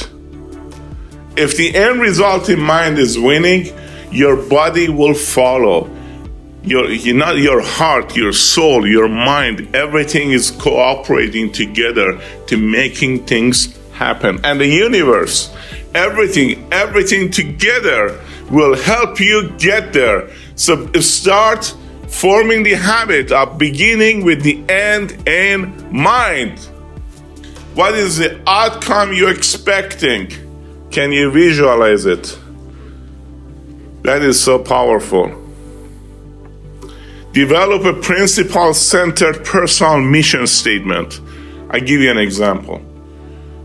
If 1.38 1.58
the 1.58 1.76
end 1.76 2.02
result 2.02 2.50
in 2.50 2.60
mind 2.60 2.98
is 2.98 3.20
winning, 3.20 3.68
your 4.12 4.36
body 4.36 4.90
will 4.90 5.14
follow 5.14 5.93
your 6.64 6.88
not 7.14 7.38
your 7.38 7.62
heart 7.62 8.16
your 8.16 8.32
soul 8.32 8.88
your 8.88 9.10
mind 9.10 9.76
everything 9.76 10.32
is 10.32 10.50
cooperating 10.50 11.52
together 11.52 12.20
to 12.48 12.58
making 12.58 13.26
things 13.26 13.78
happen. 13.92 14.40
And 14.44 14.60
the 14.62 14.68
universe 14.68 15.54
everything 15.94 16.66
everything 16.72 17.30
together 17.30 18.20
will 18.50 18.76
help 18.76 19.20
you 19.20 19.50
get 19.58 19.94
there. 19.94 20.30
So 20.56 20.92
start 20.94 21.76
forming 22.08 22.64
the 22.64 22.76
habit 22.76 23.32
of 23.32 23.58
beginning 23.58 24.24
with 24.24 24.44
the 24.44 24.64
end 24.70 25.28
in 25.28 25.92
mind. 25.92 26.60
What 27.74 27.96
is 27.96 28.18
the 28.18 28.40
outcome 28.48 29.14
you're 29.14 29.34
expecting? 29.34 30.32
Can 30.92 31.12
you 31.12 31.32
visualize 31.32 32.06
it? 32.06 32.38
That 34.04 34.22
is 34.22 34.42
so 34.42 34.60
powerful 34.60 35.43
Develop 37.34 37.84
a 37.84 38.00
principle 38.00 38.76
centered 38.76 39.44
personal 39.44 40.00
mission 40.00 40.46
statement. 40.46 41.20
I 41.72 41.80
give 41.80 42.00
you 42.00 42.12
an 42.12 42.20
example. 42.20 42.78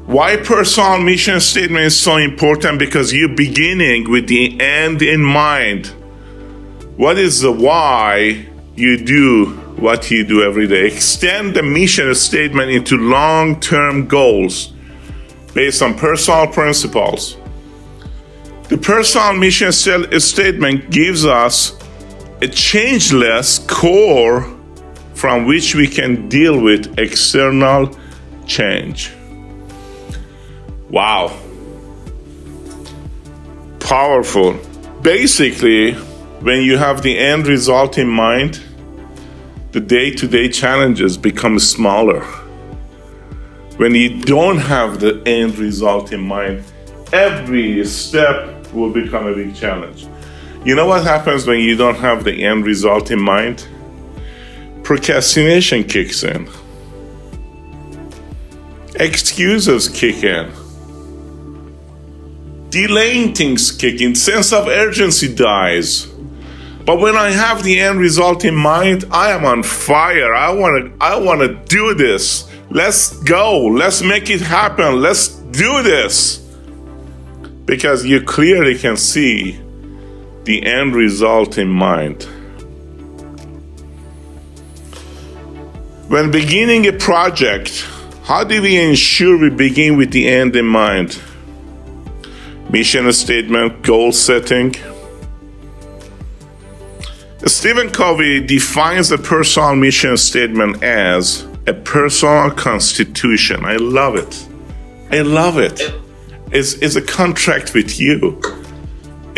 Why 0.06 0.38
personal 0.38 0.98
mission 1.02 1.38
statement 1.38 1.84
is 1.84 2.00
so 2.00 2.16
important 2.16 2.78
because 2.78 3.12
you're 3.12 3.36
beginning 3.36 4.10
with 4.10 4.26
the 4.26 4.58
end 4.58 5.02
in 5.02 5.22
mind. 5.22 5.88
What 6.96 7.18
is 7.18 7.42
the 7.42 7.52
why 7.52 8.46
you 8.74 8.96
do 8.96 9.50
what 9.76 10.10
you 10.10 10.24
do 10.24 10.42
every 10.42 10.66
day? 10.66 10.86
Extend 10.86 11.54
the 11.54 11.62
mission 11.62 12.14
statement 12.14 12.70
into 12.70 12.96
long 12.96 13.60
term 13.60 14.08
goals 14.08 14.72
based 15.52 15.82
on 15.82 15.92
personal 15.98 16.46
principles. 16.46 17.36
The 18.70 18.78
personal 18.78 19.34
mission 19.34 19.72
statement 19.72 20.90
gives 20.90 21.26
us 21.26 21.78
a 22.40 22.48
changeless 22.48 23.58
core 23.58 24.46
from 25.14 25.44
which 25.46 25.74
we 25.74 25.88
can 25.88 26.28
deal 26.28 26.60
with 26.60 26.98
external 26.98 27.90
change. 28.46 29.12
Wow. 30.88 31.36
Powerful. 33.80 34.56
Basically, 35.02 35.94
when 36.40 36.62
you 36.62 36.76
have 36.78 37.02
the 37.02 37.18
end 37.18 37.48
result 37.48 37.98
in 37.98 38.08
mind, 38.08 38.62
the 39.72 39.80
day 39.80 40.12
to 40.12 40.28
day 40.28 40.48
challenges 40.48 41.16
become 41.16 41.58
smaller. 41.58 42.20
When 43.78 43.94
you 43.94 44.20
don't 44.22 44.58
have 44.58 45.00
the 45.00 45.22
end 45.26 45.58
result 45.58 46.12
in 46.12 46.20
mind, 46.20 46.64
every 47.12 47.84
step 47.84 48.72
will 48.72 48.90
become 48.90 49.26
a 49.26 49.34
big 49.34 49.54
challenge. 49.54 50.06
You 50.64 50.74
know 50.74 50.86
what 50.86 51.04
happens 51.04 51.46
when 51.46 51.60
you 51.60 51.76
don't 51.76 51.96
have 51.96 52.24
the 52.24 52.44
end 52.44 52.66
result 52.66 53.10
in 53.10 53.22
mind? 53.22 53.66
Procrastination 54.82 55.84
kicks 55.84 56.24
in. 56.24 56.48
Excuses 58.96 59.88
kick 59.88 60.24
in. 60.24 60.50
Delaying 62.70 63.34
things 63.34 63.70
kick 63.70 64.00
in. 64.00 64.16
Sense 64.16 64.52
of 64.52 64.66
urgency 64.66 65.32
dies. 65.32 66.06
But 66.84 66.98
when 67.00 67.16
I 67.16 67.30
have 67.30 67.62
the 67.62 67.78
end 67.78 68.00
result 68.00 68.44
in 68.44 68.56
mind, 68.56 69.04
I 69.12 69.30
am 69.30 69.44
on 69.44 69.62
fire. 69.62 70.34
I 70.34 70.50
want 70.52 70.86
to 70.98 71.04
I 71.04 71.16
want 71.18 71.40
to 71.40 71.54
do 71.66 71.94
this. 71.94 72.50
Let's 72.70 73.12
go. 73.22 73.66
Let's 73.66 74.02
make 74.02 74.28
it 74.28 74.40
happen. 74.40 75.00
Let's 75.00 75.28
do 75.28 75.82
this. 75.82 76.38
Because 77.64 78.04
you 78.04 78.22
clearly 78.22 78.76
can 78.76 78.96
see 78.96 79.60
the 80.48 80.64
end 80.64 80.94
result 80.94 81.58
in 81.58 81.68
mind. 81.68 82.22
When 86.08 86.30
beginning 86.30 86.86
a 86.86 86.94
project, 86.94 87.86
how 88.24 88.44
do 88.44 88.62
we 88.62 88.80
ensure 88.80 89.36
we 89.36 89.50
begin 89.50 89.98
with 89.98 90.10
the 90.10 90.26
end 90.26 90.56
in 90.56 90.64
mind? 90.64 91.20
Mission 92.70 93.12
statement, 93.12 93.82
goal 93.82 94.10
setting. 94.10 94.74
Stephen 97.44 97.90
Covey 97.90 98.40
defines 98.40 99.10
the 99.10 99.18
personal 99.18 99.76
mission 99.76 100.16
statement 100.16 100.82
as 100.82 101.46
a 101.66 101.74
personal 101.74 102.50
constitution. 102.52 103.66
I 103.66 103.76
love 103.76 104.16
it. 104.16 104.48
I 105.10 105.20
love 105.20 105.58
it. 105.58 105.78
It's, 106.52 106.72
it's 106.76 106.96
a 106.96 107.02
contract 107.02 107.74
with 107.74 108.00
you 108.00 108.40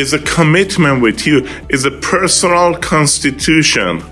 is 0.01 0.13
a 0.13 0.19
commitment 0.21 1.03
with 1.03 1.27
you, 1.27 1.47
is 1.69 1.85
a 1.85 1.91
personal 1.91 2.75
constitution, 2.77 4.03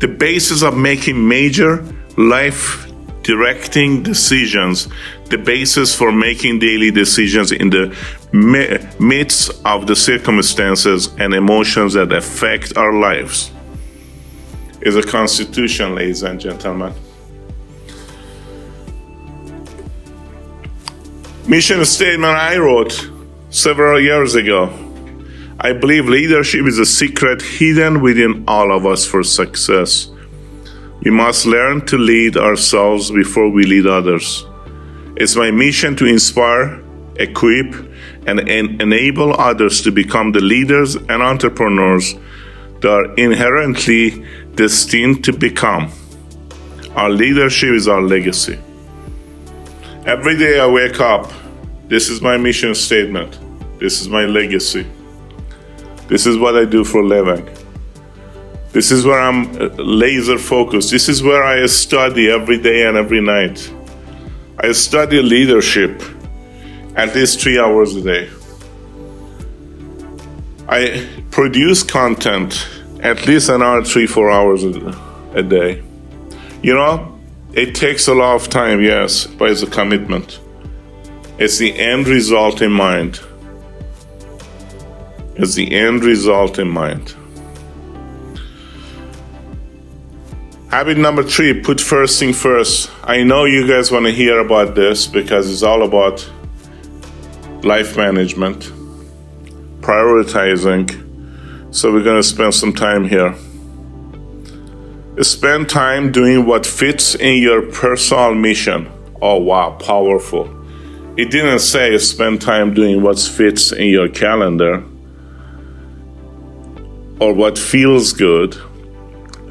the 0.00 0.08
basis 0.08 0.62
of 0.62 0.76
making 0.76 1.26
major 1.26 1.82
life 2.16 2.90
directing 3.22 4.02
decisions 4.02 4.88
the 5.30 5.38
basis 5.38 5.94
for 5.94 6.12
making 6.12 6.58
daily 6.58 6.90
decisions 6.90 7.50
in 7.50 7.70
the 7.70 7.96
midst 9.00 9.50
of 9.64 9.86
the 9.86 9.96
circumstances 9.96 11.08
and 11.18 11.34
emotions 11.34 11.94
that 11.94 12.12
affect 12.12 12.76
our 12.76 12.92
lives. 12.92 13.50
Is 14.82 14.96
a 14.96 15.02
constitution, 15.02 15.94
ladies 15.94 16.22
and 16.22 16.38
gentlemen. 16.38 16.92
Mission 21.48 21.84
statement 21.84 22.36
I 22.36 22.58
wrote 22.58 23.10
several 23.50 24.00
years 24.00 24.34
ago. 24.34 24.83
I 25.64 25.72
believe 25.72 26.10
leadership 26.10 26.66
is 26.66 26.78
a 26.78 26.84
secret 26.84 27.40
hidden 27.40 28.02
within 28.02 28.44
all 28.46 28.70
of 28.70 28.84
us 28.84 29.06
for 29.06 29.22
success. 29.22 30.10
We 31.02 31.10
must 31.10 31.46
learn 31.46 31.86
to 31.86 31.96
lead 31.96 32.36
ourselves 32.36 33.10
before 33.10 33.48
we 33.48 33.64
lead 33.64 33.86
others. 33.86 34.44
It's 35.16 35.36
my 35.36 35.50
mission 35.50 35.96
to 35.96 36.04
inspire, 36.04 36.84
equip, 37.16 37.74
and 38.26 38.46
en- 38.46 38.78
enable 38.78 39.40
others 39.40 39.80
to 39.84 39.90
become 39.90 40.32
the 40.32 40.42
leaders 40.42 40.96
and 40.96 41.22
entrepreneurs 41.22 42.14
they 42.82 42.90
are 42.90 43.14
inherently 43.14 44.22
destined 44.56 45.24
to 45.24 45.32
become. 45.32 45.90
Our 46.94 47.08
leadership 47.08 47.70
is 47.70 47.88
our 47.88 48.02
legacy. 48.02 48.58
Every 50.04 50.36
day 50.36 50.60
I 50.60 50.66
wake 50.66 51.00
up, 51.00 51.32
this 51.88 52.10
is 52.10 52.20
my 52.20 52.36
mission 52.36 52.74
statement. 52.74 53.38
This 53.78 54.02
is 54.02 54.10
my 54.10 54.26
legacy. 54.26 54.86
This 56.08 56.26
is 56.26 56.36
what 56.38 56.56
I 56.56 56.64
do 56.64 56.84
for 56.84 57.02
living. 57.02 57.48
This 58.72 58.90
is 58.90 59.04
where 59.06 59.20
I'm 59.20 59.50
uh, 59.56 59.66
laser 59.76 60.36
focused. 60.36 60.90
This 60.90 61.08
is 61.08 61.22
where 61.22 61.44
I 61.44 61.64
study 61.66 62.28
every 62.30 62.58
day 62.58 62.86
and 62.86 62.96
every 62.96 63.20
night. 63.20 63.72
I 64.58 64.72
study 64.72 65.22
leadership 65.22 66.02
at 66.96 67.14
least 67.14 67.40
three 67.40 67.58
hours 67.58 67.94
a 67.94 68.02
day. 68.02 68.30
I 70.68 71.08
produce 71.30 71.82
content 71.82 72.68
at 73.00 73.26
least 73.26 73.48
an 73.48 73.62
hour, 73.62 73.84
three, 73.84 74.06
four 74.06 74.30
hours 74.30 74.64
a 74.64 75.42
day. 75.42 75.82
You 76.62 76.74
know, 76.74 77.18
it 77.52 77.74
takes 77.74 78.08
a 78.08 78.14
lot 78.14 78.34
of 78.34 78.48
time, 78.48 78.80
yes, 78.80 79.26
but 79.26 79.50
it's 79.50 79.62
a 79.62 79.70
commitment. 79.70 80.40
It's 81.38 81.58
the 81.58 81.78
end 81.78 82.08
result 82.08 82.62
in 82.62 82.72
mind. 82.72 83.20
It's 85.36 85.54
the 85.54 85.72
end 85.74 86.04
result 86.04 86.60
in 86.60 86.68
mind. 86.68 87.12
Habit 90.70 90.96
number 90.96 91.24
three 91.24 91.60
put 91.60 91.80
first 91.80 92.20
thing 92.20 92.32
first. 92.32 92.88
I 93.02 93.24
know 93.24 93.44
you 93.44 93.66
guys 93.66 93.90
want 93.90 94.06
to 94.06 94.12
hear 94.12 94.38
about 94.38 94.76
this 94.76 95.08
because 95.08 95.50
it's 95.50 95.64
all 95.64 95.82
about 95.82 96.30
life 97.64 97.96
management, 97.96 98.70
prioritizing. 99.80 101.02
So, 101.74 101.92
we're 101.92 102.04
going 102.04 102.22
to 102.22 102.28
spend 102.28 102.54
some 102.54 102.72
time 102.72 103.04
here. 103.04 103.34
Spend 105.20 105.68
time 105.68 106.12
doing 106.12 106.46
what 106.46 106.64
fits 106.64 107.16
in 107.16 107.42
your 107.42 107.62
personal 107.72 108.36
mission. 108.36 108.88
Oh, 109.20 109.38
wow, 109.38 109.72
powerful. 109.80 110.48
It 111.16 111.32
didn't 111.32 111.58
say 111.58 111.98
spend 111.98 112.40
time 112.40 112.72
doing 112.72 113.02
what 113.02 113.18
fits 113.18 113.72
in 113.72 113.88
your 113.88 114.08
calendar 114.08 114.84
or 117.20 117.32
what 117.32 117.58
feels 117.58 118.12
good 118.12 118.56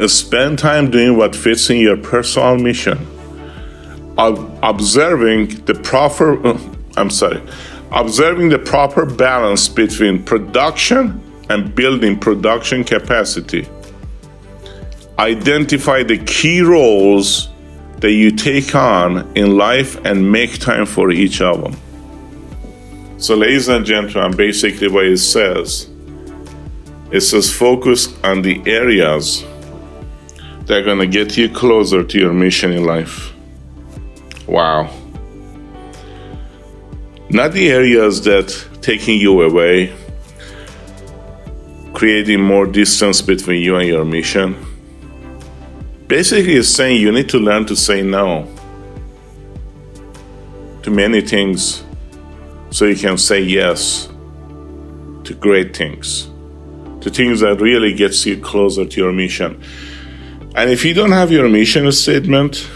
spend 0.08 0.60
time 0.60 0.90
doing 0.90 1.18
what 1.18 1.36
fits 1.36 1.70
in 1.70 1.78
your 1.78 1.98
personal 1.98 2.58
mission. 2.58 3.08
Observing 4.18 5.48
the 5.66 5.74
proper, 5.76 6.40
I'm 6.98 7.10
sorry, 7.10 7.42
observing 7.92 8.50
the 8.50 8.60
proper 8.60 9.06
balance 9.06 9.68
between 9.68 10.24
production 10.24 11.22
and 11.50 11.74
building 11.76 12.20
production 12.20 12.84
capacity. 12.84 13.68
Identify 15.20 16.04
the 16.04 16.18
key 16.18 16.62
roles 16.62 17.50
that 18.00 18.12
you 18.12 18.32
take 18.32 18.76
on 18.76 19.32
in 19.38 19.58
life 19.58 20.04
and 20.06 20.32
make 20.32 20.60
time 20.60 20.86
for 20.86 21.12
each 21.12 21.42
of 21.42 21.64
them. 21.64 21.76
So, 23.20 23.36
ladies 23.36 23.70
and 23.70 23.86
gentlemen, 23.86 24.36
basically 24.36 24.90
what 24.90 25.06
it 25.06 25.20
says, 25.20 25.90
it 27.14 27.22
says 27.22 27.54
focus 27.54 28.14
on 28.24 28.42
the 28.42 28.62
areas 28.66 29.46
that 30.66 30.80
are 30.80 30.84
going 30.84 30.98
to 30.98 31.08
get 31.08 31.38
you 31.38 31.48
closer 31.48 32.04
to 32.04 32.20
your 32.20 32.34
mission 32.34 32.72
in 32.72 32.84
life. 32.86 33.32
Wow. 34.48 34.90
Not 37.30 37.54
the 37.54 37.70
areas 37.70 38.24
that 38.24 38.68
taking 38.82 39.20
you 39.20 39.42
away, 39.42 39.94
creating 41.94 42.42
more 42.42 42.66
distance 42.66 43.22
between 43.22 43.62
you 43.62 43.76
and 43.76 43.88
your 43.88 44.06
mission. 44.06 44.56
Basically, 46.08 46.56
it's 46.56 46.70
saying 46.70 47.00
you 47.00 47.12
need 47.12 47.30
to 47.30 47.38
learn 47.38 47.66
to 47.68 47.76
say 47.76 48.02
no 48.02 48.48
to 50.82 50.92
many 50.92 51.22
things 51.22 51.84
so 52.72 52.86
you 52.86 52.96
can 52.96 53.18
say 53.18 53.40
yes 53.40 54.10
to 55.24 55.34
great 55.34 55.76
things, 55.76 56.30
to 57.04 57.10
things 57.10 57.42
that 57.42 57.60
really 57.60 57.94
gets 57.94 58.26
you 58.26 58.38
closer 58.38 58.86
to 58.86 59.02
your 59.02 59.12
mission. 59.12 59.62
And 60.56 60.70
if 60.70 60.86
you 60.86 60.94
don't 60.94 61.12
have 61.12 61.32
your 61.32 61.50
mission 61.50 61.92
statement, 61.92 62.70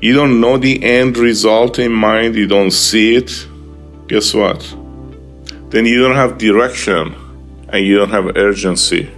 you 0.00 0.12
don't 0.12 0.40
know 0.40 0.58
the 0.58 0.82
end 0.82 1.16
result 1.16 1.78
in 1.78 1.92
mind, 1.92 2.34
you 2.34 2.48
don't 2.48 2.72
see 2.72 3.14
it, 3.14 3.46
guess 4.08 4.34
what? 4.34 4.60
Then 5.70 5.86
you 5.86 6.02
don't 6.02 6.16
have 6.16 6.36
direction 6.36 7.14
and 7.68 7.86
you 7.86 7.96
don't 7.96 8.10
have 8.10 8.36
urgency. 8.36 9.08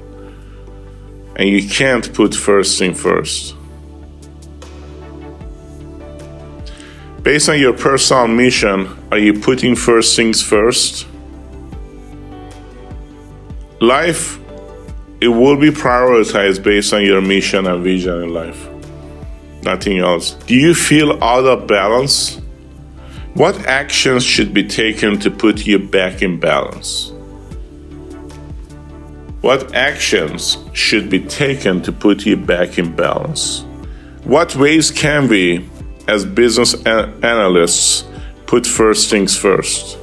And 1.37 1.49
you 1.49 1.67
can't 1.67 2.13
put 2.13 2.35
first 2.35 2.79
thing 2.79 2.93
first. 2.93 3.55
Based 7.23 7.49
on 7.49 7.59
your 7.59 7.73
personal 7.73 8.29
mission, 8.29 8.89
are 9.11 9.19
you 9.19 9.41
putting 9.41 9.75
first 9.77 10.15
things 10.15 10.43
first? 10.43 11.08
Life 13.81 14.41
it 15.21 15.29
will 15.29 15.57
be 15.57 15.71
prioritized 15.71 16.63
based 16.63 16.93
on 16.93 17.03
your 17.03 17.21
mission 17.21 17.67
and 17.67 17.83
vision 17.83 18.23
in 18.23 18.33
life. 18.33 18.69
Nothing 19.63 19.99
else. 19.99 20.33
Do 20.33 20.55
you 20.55 20.75
feel 20.75 21.23
out 21.23 21.45
of 21.45 21.67
balance? 21.67 22.41
What 23.35 23.67
actions 23.67 24.25
should 24.25 24.55
be 24.55 24.65
taken 24.65 25.19
to 25.21 25.31
put 25.31 25.67
you 25.67 25.79
back 25.79 26.23
in 26.23 26.39
balance? 26.39 27.13
What 29.41 29.75
actions 29.75 30.59
should 30.73 31.11
be 31.11 31.21
taken 31.21 31.83
to 31.83 31.93
put 31.93 32.27
you 32.27 32.37
back 32.37 32.79
in 32.79 32.95
balance? 32.95 33.65
What 34.25 34.57
ways 34.57 34.91
can 34.91 35.29
we, 35.29 35.69
as 36.07 36.25
business 36.25 36.75
analysts, 36.85 38.05
put 38.47 38.67
first 38.67 39.11
things 39.11 39.37
first? 39.37 39.99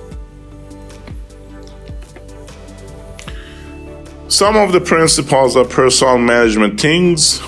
Some 4.35 4.57
of 4.57 4.73
the 4.73 4.81
principles 4.81 5.55
of 5.55 5.69
personal 5.69 6.17
management 6.17 6.77
things 6.77 7.39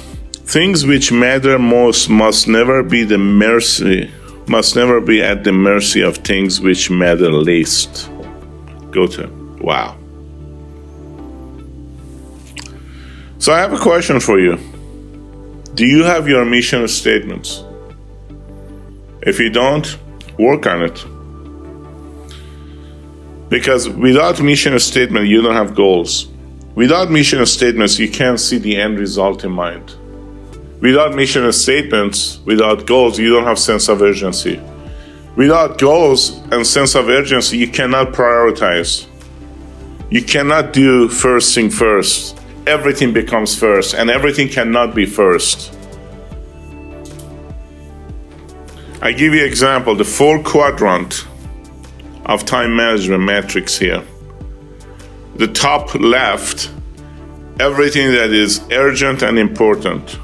things 0.45 0.85
which 0.85 1.11
matter 1.11 1.59
most 1.59 2.09
must 2.09 2.47
never 2.47 2.81
be 2.81 3.03
the 3.03 3.17
mercy 3.17 4.09
must 4.47 4.77
never 4.77 5.01
be 5.01 5.21
at 5.21 5.43
the 5.43 5.51
mercy 5.51 5.99
of 5.99 6.15
things 6.19 6.61
which 6.61 6.89
matter 6.89 7.29
least. 7.29 8.09
Go 8.91 9.05
to 9.05 9.27
wow. 9.59 9.97
So 13.39 13.51
I 13.51 13.59
have 13.59 13.73
a 13.73 13.79
question 13.79 14.21
for 14.21 14.39
you. 14.39 14.55
Do 15.73 15.85
you 15.85 16.05
have 16.05 16.29
your 16.29 16.45
mission 16.45 16.87
statements? 16.87 17.65
If 19.23 19.41
you 19.41 19.49
don't, 19.49 19.97
work 20.39 20.65
on 20.65 20.83
it. 20.83 21.05
Because 23.49 23.89
without 23.89 24.41
mission 24.41 24.79
statement, 24.79 25.27
you 25.27 25.41
don't 25.41 25.55
have 25.55 25.75
goals. 25.75 26.29
Without 26.77 27.09
mission 27.09 27.43
statements, 27.47 27.97
you 27.97 28.07
can't 28.07 28.39
see 28.39 28.59
the 28.59 28.79
end 28.79 28.99
result 28.99 29.43
in 29.43 29.51
mind. 29.51 29.95
Without 30.79 31.15
mission 31.15 31.51
statements, 31.51 32.37
without 32.45 32.85
goals, 32.85 33.17
you 33.17 33.33
don't 33.33 33.45
have 33.45 33.57
sense 33.57 33.89
of 33.89 33.99
urgency. 33.99 34.61
Without 35.35 35.79
goals 35.79 36.37
and 36.51 36.67
sense 36.67 36.93
of 36.93 37.09
urgency, 37.09 37.57
you 37.57 37.67
cannot 37.67 38.13
prioritize. 38.13 39.07
You 40.11 40.21
cannot 40.21 40.71
do 40.71 41.09
first 41.09 41.55
thing 41.55 41.71
first. 41.71 42.39
Everything 42.67 43.11
becomes 43.11 43.57
first, 43.57 43.95
and 43.95 44.11
everything 44.11 44.47
cannot 44.47 44.93
be 44.93 45.07
first. 45.07 45.75
I 49.01 49.13
give 49.13 49.33
you 49.33 49.43
example, 49.43 49.95
the 49.95 50.05
four 50.05 50.43
quadrant 50.43 51.25
of 52.27 52.45
time 52.45 52.75
management 52.75 53.23
matrix 53.23 53.79
here 53.79 54.03
the 55.37 55.47
top 55.47 55.93
left 55.95 56.71
everything 57.59 58.11
that 58.11 58.31
is 58.31 58.61
urgent 58.71 59.21
and 59.21 59.37
important. 59.39 60.19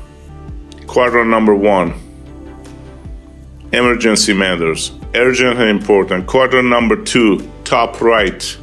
Quadrant 0.87 1.29
number 1.29 1.55
one. 1.55 1.93
emergency 3.73 4.33
matters, 4.33 4.91
urgent 5.15 5.59
and 5.59 5.69
important. 5.69 6.27
Quadrant 6.27 6.69
number 6.69 6.95
two, 6.95 7.41
top 7.63 8.01
right, 8.01 8.57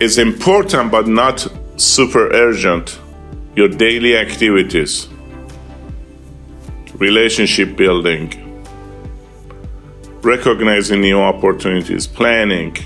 is 0.00 0.18
important 0.18 0.90
but 0.90 1.06
not 1.06 1.46
super 1.76 2.28
urgent. 2.32 2.98
Your 3.54 3.68
daily 3.68 4.16
activities, 4.16 5.06
relationship 6.94 7.76
building, 7.76 8.32
recognizing 10.22 11.00
new 11.00 11.20
opportunities, 11.20 12.08
planning. 12.08 12.76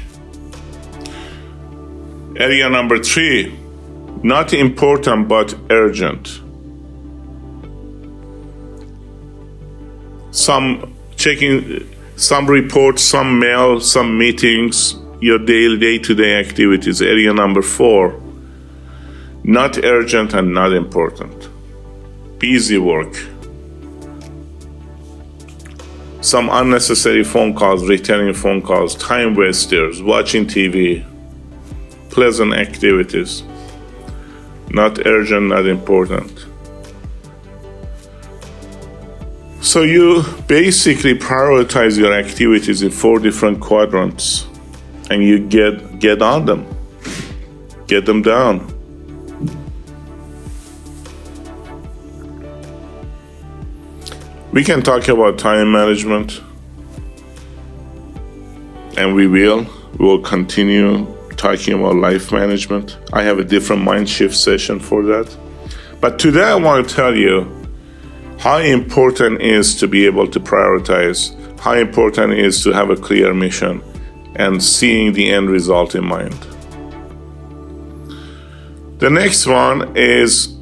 Area 2.39 2.71
number 2.71 2.99
three, 3.03 3.53
not 4.23 4.53
important 4.53 5.27
but 5.27 5.55
urgent. 5.71 6.41
Some 10.31 10.95
checking 11.17 11.89
some 12.15 12.47
reports, 12.47 13.03
some 13.03 13.39
mail, 13.39 13.81
some 13.81 14.17
meetings, 14.19 14.97
your 15.21 15.39
daily 15.39 15.79
day 15.79 15.99
to 15.99 16.15
day 16.15 16.39
activities. 16.39 17.03
Area 17.03 17.33
number 17.33 17.63
four, 17.63 18.21
not 19.43 19.79
urgent 19.85 20.35
and 20.35 20.55
not 20.55 20.73
important. 20.73 21.49
Busy 22.39 22.79
work. 22.79 23.15
Some 26.21 26.49
unnecessary 26.51 27.25
phone 27.25 27.55
calls, 27.55 27.89
returning 27.89 28.35
phone 28.35 28.63
calls, 28.63 28.95
time 28.97 29.35
wasters, 29.35 30.03
watching 30.03 30.47
TV, 30.47 31.05
pleasant 32.19 32.53
activities. 32.53 33.45
Not 34.71 35.07
urgent, 35.07 35.51
not 35.51 35.67
important. 35.67 36.47
So 39.61 39.83
you 39.83 40.25
basically 40.49 41.15
prioritize 41.15 41.97
your 41.97 42.13
activities 42.13 42.83
in 42.83 42.91
four 42.91 43.21
different 43.21 43.61
quadrants 43.61 44.49
and 45.11 45.23
you 45.23 45.39
get 45.39 46.01
get 46.01 46.21
on 46.21 46.45
them. 46.45 46.67
Get 47.87 48.05
them 48.05 48.23
down. 48.23 48.67
We 54.51 54.65
can 54.65 54.83
talk 54.83 55.07
about 55.07 55.39
time 55.39 55.71
management 55.71 56.43
and 58.97 59.15
we 59.15 59.29
will. 59.29 59.65
We 59.99 60.05
will 60.05 60.21
continue 60.35 61.18
talking 61.39 61.75
about 61.75 61.95
life 61.95 62.33
management. 62.33 62.99
I 63.13 63.23
have 63.23 63.39
a 63.39 63.45
different 63.45 63.83
mind 63.83 64.09
shift 64.09 64.37
session 64.37 64.81
for 64.81 65.03
that. 65.05 65.35
But 66.01 66.19
today 66.19 66.45
I 66.45 66.57
want 66.57 66.89
to 66.89 66.95
tell 66.95 67.17
you 67.17 67.47
how 68.39 68.59
important 68.59 69.41
is 69.41 69.75
to 69.77 69.89
be 69.89 70.05
able 70.05 70.29
to 70.29 70.41
prioritize, 70.41 71.35
how 71.61 71.75
important 71.75 72.35
is 72.35 72.63
to 72.65 72.73
have 72.73 72.91
a 72.91 72.97
clear 72.97 73.33
mission 73.33 73.83
and 74.37 74.63
seeing 74.63 75.13
the 75.13 75.31
end 75.31 75.49
result 75.49 75.95
in 75.95 76.05
mind. 76.05 76.39
The 78.99 79.11
next 79.11 79.47
one 79.47 79.97
is 79.97 80.57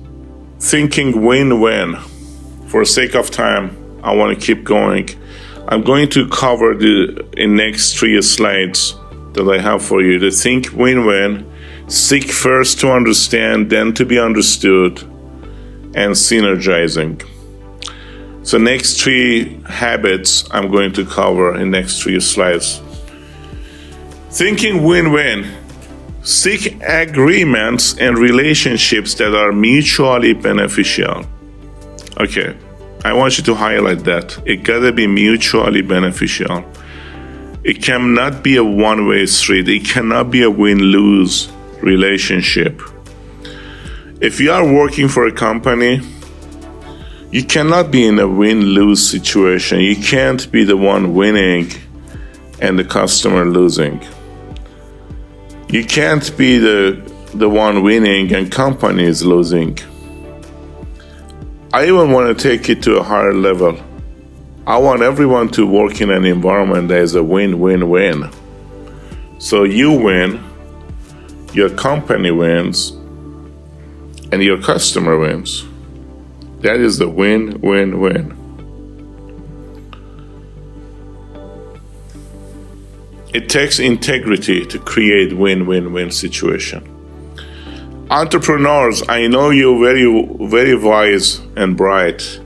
thinking 0.60 1.24
win 1.24 1.60
win. 1.60 1.96
For 2.68 2.84
sake 2.84 3.14
of 3.14 3.30
time, 3.30 3.76
I 4.02 4.14
want 4.14 4.38
to 4.38 4.46
keep 4.46 4.64
going. 4.64 5.08
I'm 5.68 5.82
going 5.82 6.10
to 6.10 6.28
cover 6.28 6.74
the 6.74 7.26
in 7.36 7.56
next 7.56 7.98
three 7.98 8.20
slides 8.22 8.94
that 9.36 9.48
I 9.48 9.58
have 9.60 9.84
for 9.84 10.02
you. 10.02 10.18
To 10.18 10.30
think 10.30 10.72
win 10.72 11.06
win, 11.06 11.50
seek 11.88 12.30
first 12.30 12.80
to 12.80 12.90
understand, 12.90 13.70
then 13.70 13.94
to 13.94 14.04
be 14.04 14.18
understood, 14.18 15.02
and 15.94 16.12
synergizing. 16.14 17.22
So 18.42 18.58
next 18.58 19.00
three 19.00 19.60
habits 19.68 20.48
I'm 20.52 20.70
going 20.70 20.92
to 20.92 21.04
cover 21.04 21.56
in 21.56 21.70
next 21.70 22.02
three 22.02 22.20
slides. 22.20 22.80
Thinking 24.30 24.84
win-win. 24.84 25.46
Seek 26.22 26.80
agreements 26.82 27.96
and 27.98 28.18
relationships 28.18 29.14
that 29.14 29.34
are 29.34 29.52
mutually 29.52 30.34
beneficial. 30.34 31.24
Okay, 32.20 32.56
I 33.04 33.12
want 33.12 33.38
you 33.38 33.44
to 33.44 33.54
highlight 33.54 34.04
that. 34.04 34.36
It 34.44 34.62
gotta 34.62 34.92
be 34.92 35.06
mutually 35.06 35.82
beneficial. 35.82 36.64
It 37.66 37.82
cannot 37.82 38.44
be 38.44 38.54
a 38.58 38.62
one 38.62 39.08
way 39.08 39.26
street, 39.26 39.68
it 39.68 39.84
cannot 39.84 40.30
be 40.30 40.44
a 40.44 40.48
win 40.48 40.78
lose 40.78 41.50
relationship. 41.82 42.80
If 44.20 44.38
you 44.38 44.52
are 44.52 44.64
working 44.64 45.08
for 45.08 45.26
a 45.26 45.32
company, 45.32 46.00
you 47.32 47.42
cannot 47.42 47.90
be 47.90 48.06
in 48.06 48.20
a 48.20 48.28
win 48.28 48.60
lose 48.60 49.04
situation. 49.10 49.80
You 49.80 49.96
can't 49.96 50.48
be 50.52 50.62
the 50.62 50.76
one 50.76 51.12
winning 51.12 51.72
and 52.60 52.78
the 52.78 52.84
customer 52.84 53.44
losing. 53.44 54.00
You 55.68 55.84
can't 55.84 56.36
be 56.38 56.58
the, 56.58 57.02
the 57.34 57.48
one 57.48 57.82
winning 57.82 58.32
and 58.32 58.48
company 58.48 59.02
is 59.02 59.24
losing. 59.24 59.76
I 61.72 61.86
even 61.86 62.12
want 62.12 62.38
to 62.38 62.48
take 62.48 62.68
it 62.68 62.80
to 62.84 62.98
a 62.98 63.02
higher 63.02 63.34
level. 63.34 63.76
I 64.66 64.78
want 64.78 65.00
everyone 65.00 65.48
to 65.50 65.64
work 65.64 66.00
in 66.00 66.10
an 66.10 66.24
environment 66.24 66.88
that 66.88 66.98
is 66.98 67.14
a 67.14 67.22
win 67.22 67.60
win 67.60 67.88
win. 67.88 68.28
So 69.38 69.62
you 69.62 69.92
win, 69.92 70.42
your 71.52 71.70
company 71.70 72.32
wins, 72.32 72.90
and 74.32 74.42
your 74.42 74.60
customer 74.60 75.16
wins. 75.16 75.64
That 76.62 76.80
is 76.80 76.98
the 76.98 77.08
win 77.08 77.60
win 77.60 78.00
win. 78.00 78.32
It 83.32 83.48
takes 83.48 83.78
integrity 83.78 84.66
to 84.66 84.80
create 84.80 85.32
win 85.36 85.66
win 85.66 85.92
win 85.92 86.10
situation. 86.10 86.82
Entrepreneurs, 88.10 89.04
I 89.08 89.28
know 89.28 89.50
you're 89.50 89.78
very 89.78 90.48
very 90.48 90.76
wise 90.76 91.38
and 91.54 91.76
bright. 91.76 92.40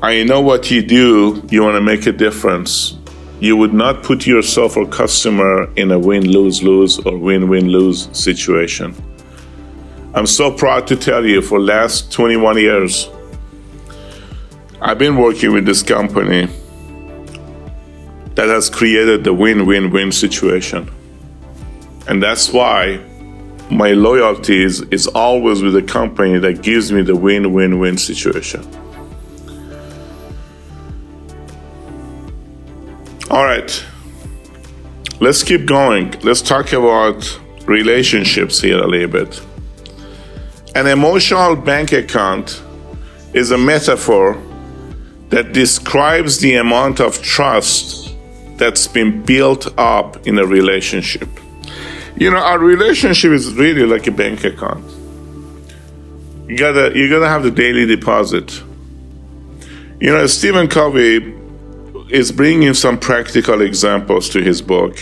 I 0.00 0.22
know 0.22 0.40
what 0.40 0.70
you 0.70 0.80
do, 0.80 1.42
you 1.50 1.62
want 1.62 1.74
to 1.74 1.80
make 1.80 2.06
a 2.06 2.12
difference. 2.12 2.96
You 3.40 3.56
would 3.56 3.74
not 3.74 4.04
put 4.04 4.26
yourself 4.26 4.76
or 4.76 4.86
customer 4.86 5.72
in 5.74 5.90
a 5.90 5.98
win 5.98 6.30
lose 6.30 6.62
lose 6.62 6.98
or 7.00 7.18
win 7.18 7.48
win 7.48 7.68
lose 7.68 8.08
situation. 8.16 8.94
I'm 10.14 10.26
so 10.26 10.52
proud 10.52 10.86
to 10.86 10.96
tell 10.96 11.26
you 11.26 11.42
for 11.42 11.58
last 11.60 12.12
21 12.12 12.58
years, 12.58 13.08
I've 14.80 14.98
been 14.98 15.16
working 15.16 15.52
with 15.52 15.66
this 15.66 15.82
company 15.82 16.48
that 18.36 18.46
has 18.46 18.70
created 18.70 19.24
the 19.24 19.34
win-win-win 19.34 20.12
situation. 20.12 20.88
And 22.06 22.22
that's 22.22 22.52
why 22.52 23.04
my 23.68 23.94
loyalty 23.94 24.62
is, 24.62 24.82
is 24.92 25.08
always 25.08 25.60
with 25.60 25.72
the 25.72 25.82
company 25.82 26.38
that 26.38 26.62
gives 26.62 26.92
me 26.92 27.02
the 27.02 27.16
win-win-win 27.16 27.98
situation. 27.98 28.64
All 33.38 33.44
right. 33.44 33.84
Let's 35.20 35.44
keep 35.44 35.64
going. 35.64 36.10
Let's 36.22 36.42
talk 36.42 36.72
about 36.72 37.40
relationships 37.66 38.60
here 38.60 38.82
a 38.82 38.86
little 38.88 39.06
bit. 39.06 39.40
An 40.74 40.88
emotional 40.88 41.54
bank 41.54 41.92
account 41.92 42.60
is 43.34 43.52
a 43.52 43.56
metaphor 43.56 44.36
that 45.28 45.52
describes 45.52 46.40
the 46.40 46.56
amount 46.56 46.98
of 46.98 47.22
trust 47.22 48.12
that's 48.56 48.88
been 48.88 49.22
built 49.22 49.72
up 49.78 50.26
in 50.26 50.36
a 50.40 50.44
relationship. 50.44 51.28
You 52.16 52.32
know, 52.32 52.38
our 52.38 52.58
relationship 52.58 53.30
is 53.30 53.54
really 53.54 53.86
like 53.86 54.08
a 54.08 54.10
bank 54.10 54.42
account. 54.42 54.84
You 56.48 56.58
gotta, 56.58 56.90
you 56.98 57.08
gotta 57.08 57.28
have 57.28 57.44
the 57.44 57.52
daily 57.52 57.86
deposit. 57.86 58.60
You 60.00 60.10
know, 60.10 60.26
Stephen 60.26 60.66
Covey 60.66 61.37
is 62.10 62.32
bringing 62.32 62.74
some 62.74 62.98
practical 62.98 63.60
examples 63.60 64.28
to 64.30 64.42
his 64.42 64.62
book. 64.62 64.96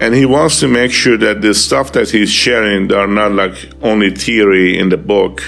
And 0.00 0.14
he 0.14 0.26
wants 0.26 0.60
to 0.60 0.68
make 0.68 0.90
sure 0.90 1.16
that 1.16 1.42
the 1.42 1.54
stuff 1.54 1.92
that 1.92 2.10
he's 2.10 2.30
sharing 2.30 2.92
are 2.92 3.06
not 3.06 3.32
like 3.32 3.54
only 3.82 4.10
theory 4.10 4.78
in 4.78 4.88
the 4.88 4.96
book 4.96 5.40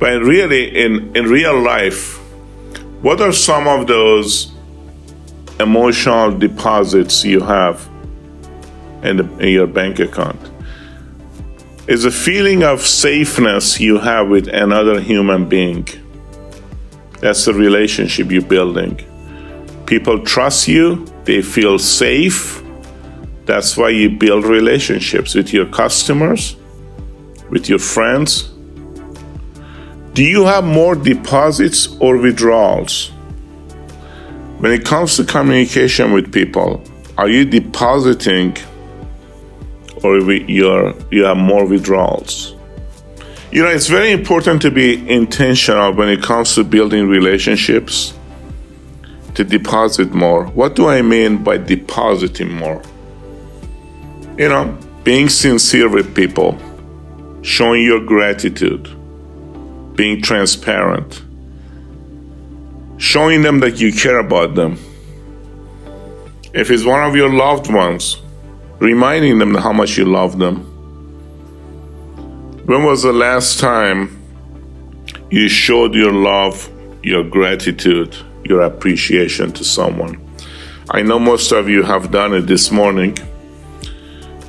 but 0.00 0.22
really 0.22 0.64
in, 0.82 1.14
in 1.14 1.26
real 1.26 1.60
life 1.60 2.16
what 3.02 3.20
are 3.20 3.32
some 3.32 3.66
of 3.66 3.86
those 3.86 4.52
emotional 5.58 6.36
deposits 6.36 7.24
you 7.24 7.40
have 7.40 7.88
in, 9.02 9.16
the, 9.16 9.38
in 9.38 9.48
your 9.48 9.66
bank 9.66 9.98
account? 9.98 10.38
Is 11.86 12.04
a 12.04 12.10
feeling 12.10 12.62
of 12.62 12.82
safeness 12.82 13.80
you 13.80 13.98
have 13.98 14.28
with 14.28 14.48
another 14.48 15.00
human 15.00 15.48
being 15.48 15.88
that's 17.20 17.44
the 17.44 17.54
relationship 17.54 18.30
you're 18.30 18.42
building 18.42 18.98
people 19.86 20.22
trust 20.24 20.68
you 20.68 21.04
they 21.24 21.42
feel 21.42 21.78
safe 21.78 22.60
that's 23.50 23.76
why 23.76 23.88
you 23.88 24.08
build 24.08 24.44
relationships 24.44 25.34
with 25.34 25.52
your 25.52 25.66
customers, 25.66 26.54
with 27.50 27.68
your 27.68 27.80
friends. 27.80 28.52
Do 30.12 30.22
you 30.22 30.44
have 30.44 30.62
more 30.62 30.94
deposits 30.94 31.88
or 31.98 32.16
withdrawals? 32.16 33.08
When 34.58 34.70
it 34.70 34.84
comes 34.84 35.16
to 35.16 35.24
communication 35.24 36.12
with 36.12 36.32
people, 36.32 36.80
are 37.18 37.28
you 37.28 37.44
depositing 37.44 38.56
or 40.04 40.20
you're, 40.20 40.94
you 41.10 41.24
have 41.24 41.36
more 41.36 41.66
withdrawals? 41.66 42.54
You 43.52 43.64
know, 43.64 43.68
it's 43.68 43.88
very 43.88 44.12
important 44.12 44.62
to 44.62 44.70
be 44.70 45.08
intentional 45.10 45.92
when 45.92 46.08
it 46.08 46.22
comes 46.22 46.54
to 46.54 46.62
building 46.62 47.08
relationships 47.08 48.14
to 49.34 49.42
deposit 49.42 50.12
more. 50.12 50.46
What 50.46 50.76
do 50.76 50.86
I 50.86 51.02
mean 51.02 51.42
by 51.42 51.58
depositing 51.58 52.52
more? 52.54 52.80
You 54.38 54.50
know, 54.50 54.78
being 55.02 55.28
sincere 55.28 55.88
with 55.88 56.14
people, 56.14 56.58
showing 57.42 57.82
your 57.84 58.04
gratitude, 58.04 58.84
being 59.96 60.22
transparent, 60.22 61.20
showing 62.98 63.42
them 63.42 63.58
that 63.60 63.80
you 63.80 63.92
care 63.92 64.18
about 64.18 64.54
them. 64.54 64.78
If 66.54 66.70
it's 66.70 66.84
one 66.84 67.02
of 67.02 67.16
your 67.16 67.32
loved 67.32 67.72
ones, 67.72 68.16
reminding 68.78 69.38
them 69.40 69.56
how 69.56 69.72
much 69.72 69.98
you 69.98 70.04
love 70.04 70.38
them. 70.38 70.69
When 72.70 72.84
was 72.84 73.02
the 73.02 73.12
last 73.12 73.58
time 73.58 74.16
you 75.28 75.48
showed 75.48 75.92
your 75.92 76.12
love, 76.12 76.70
your 77.02 77.24
gratitude, 77.24 78.16
your 78.44 78.62
appreciation 78.62 79.50
to 79.54 79.64
someone? 79.64 80.24
I 80.88 81.02
know 81.02 81.18
most 81.18 81.50
of 81.50 81.68
you 81.68 81.82
have 81.82 82.12
done 82.12 82.32
it 82.32 82.42
this 82.42 82.70
morning, 82.70 83.18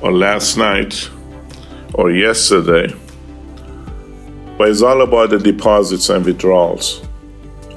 or 0.03 0.11
last 0.11 0.55
night, 0.55 1.09
or 1.95 2.11
yesterday, 2.11 2.93
but 4.55 4.69
it's 4.69 4.83
all 4.83 5.01
about 5.01 5.31
the 5.31 5.39
deposits 5.39 6.09
and 6.09 6.23
withdrawals. 6.23 7.01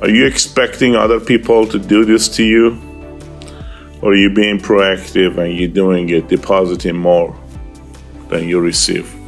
Are 0.03 0.11
you 0.11 0.27
expecting 0.27 0.95
other 0.95 1.21
people 1.21 1.67
to 1.69 1.79
do 1.79 2.05
this 2.05 2.29
to 2.37 2.45
you? 2.45 2.79
Or 4.03 4.13
are 4.13 4.15
you 4.15 4.29
being 4.29 4.59
proactive 4.59 5.39
and 5.39 5.59
you're 5.59 5.71
doing 5.71 6.11
it, 6.11 6.29
depositing 6.29 6.97
more 6.97 7.35
than 8.29 8.47
you 8.47 8.61
receive? 8.61 9.24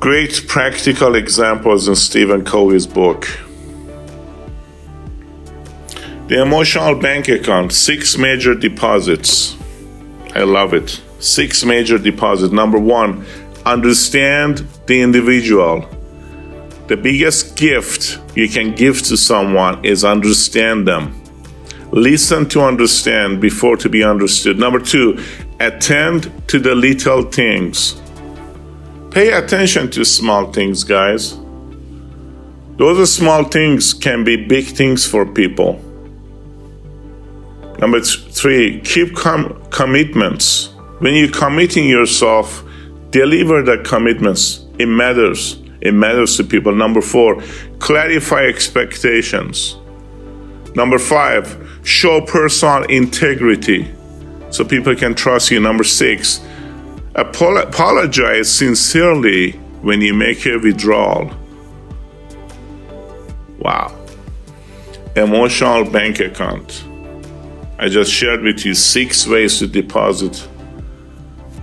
Great 0.00 0.46
practical 0.46 1.16
examples 1.16 1.88
in 1.88 1.96
Stephen 1.96 2.44
Covey's 2.44 2.86
book. 2.86 3.26
The 6.28 6.40
emotional 6.40 6.94
bank 6.94 7.26
account, 7.26 7.72
six 7.72 8.16
major 8.16 8.54
deposits. 8.54 9.56
I 10.36 10.44
love 10.44 10.72
it. 10.72 11.02
Six 11.18 11.64
major 11.64 11.98
deposits. 11.98 12.52
Number 12.52 12.78
one, 12.78 13.26
understand 13.66 14.58
the 14.86 15.02
individual. 15.02 15.84
The 16.86 16.96
biggest 16.96 17.56
gift 17.56 18.20
you 18.36 18.48
can 18.48 18.76
give 18.76 19.02
to 19.02 19.16
someone 19.16 19.84
is 19.84 20.04
understand 20.04 20.86
them. 20.86 21.20
Listen 21.90 22.48
to 22.50 22.60
understand 22.60 23.40
before 23.40 23.76
to 23.78 23.88
be 23.88 24.04
understood. 24.04 24.60
Number 24.60 24.78
two, 24.78 25.18
attend 25.58 26.30
to 26.46 26.60
the 26.60 26.76
little 26.76 27.22
things. 27.22 28.00
Pay 29.10 29.32
attention 29.32 29.90
to 29.92 30.04
small 30.04 30.52
things, 30.52 30.84
guys. 30.84 31.38
Those 32.76 33.12
small 33.12 33.44
things 33.44 33.94
can 33.94 34.22
be 34.22 34.46
big 34.46 34.66
things 34.66 35.06
for 35.06 35.26
people. 35.26 35.82
Number 37.78 38.00
three, 38.00 38.80
keep 38.80 39.16
com- 39.16 39.62
commitments. 39.70 40.68
When 40.98 41.14
you're 41.14 41.30
committing 41.30 41.88
yourself, 41.88 42.62
deliver 43.10 43.62
the 43.62 43.78
commitments. 43.78 44.64
It 44.78 44.86
matters. 44.86 45.60
It 45.80 45.94
matters 45.94 46.36
to 46.36 46.44
people. 46.44 46.74
Number 46.74 47.00
four, 47.00 47.42
clarify 47.78 48.46
expectations. 48.46 49.76
Number 50.74 50.98
five, 50.98 51.80
show 51.82 52.20
personal 52.20 52.84
integrity 52.84 53.92
so 54.50 54.64
people 54.64 54.94
can 54.94 55.14
trust 55.14 55.50
you. 55.50 55.60
Number 55.60 55.84
six, 55.84 56.40
apologize 57.18 58.50
sincerely 58.50 59.52
when 59.82 60.00
you 60.00 60.14
make 60.14 60.46
a 60.46 60.56
withdrawal. 60.56 61.30
Wow. 63.58 63.94
Emotional 65.16 65.84
bank 65.84 66.20
account. 66.20 66.84
I 67.78 67.88
just 67.88 68.12
shared 68.12 68.42
with 68.42 68.64
you 68.64 68.74
six 68.74 69.26
ways 69.26 69.58
to 69.58 69.66
deposit 69.66 70.48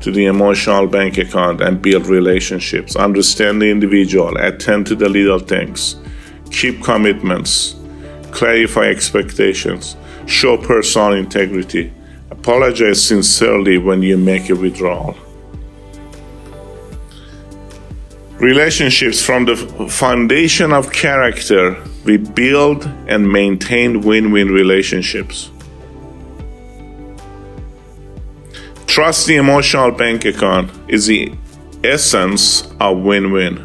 to 0.01 0.11
the 0.11 0.25
emotional 0.25 0.87
bank 0.87 1.17
account 1.17 1.61
and 1.61 1.81
build 1.81 2.07
relationships. 2.07 2.95
Understand 2.95 3.61
the 3.61 3.71
individual, 3.71 4.35
attend 4.37 4.87
to 4.87 4.95
the 4.95 5.07
little 5.07 5.39
things, 5.39 5.95
keep 6.51 6.83
commitments, 6.83 7.75
clarify 8.31 8.87
expectations, 8.87 9.95
show 10.25 10.57
personal 10.57 11.13
integrity, 11.13 11.93
apologize 12.29 13.01
sincerely 13.01 13.77
when 13.77 14.01
you 14.01 14.17
make 14.17 14.49
a 14.49 14.55
withdrawal. 14.55 15.17
Relationships 18.39 19.21
from 19.21 19.45
the 19.45 19.55
foundation 19.89 20.73
of 20.73 20.91
character, 20.91 21.81
we 22.03 22.17
build 22.17 22.85
and 23.07 23.31
maintain 23.31 24.01
win 24.01 24.31
win 24.31 24.51
relationships. 24.51 25.49
Trust 28.87 29.27
the 29.27 29.37
emotional 29.37 29.91
bank 29.91 30.25
account 30.25 30.69
is 30.89 31.05
the 31.05 31.33
essence 31.81 32.69
of 32.81 32.97
win 32.99 33.31
win. 33.31 33.55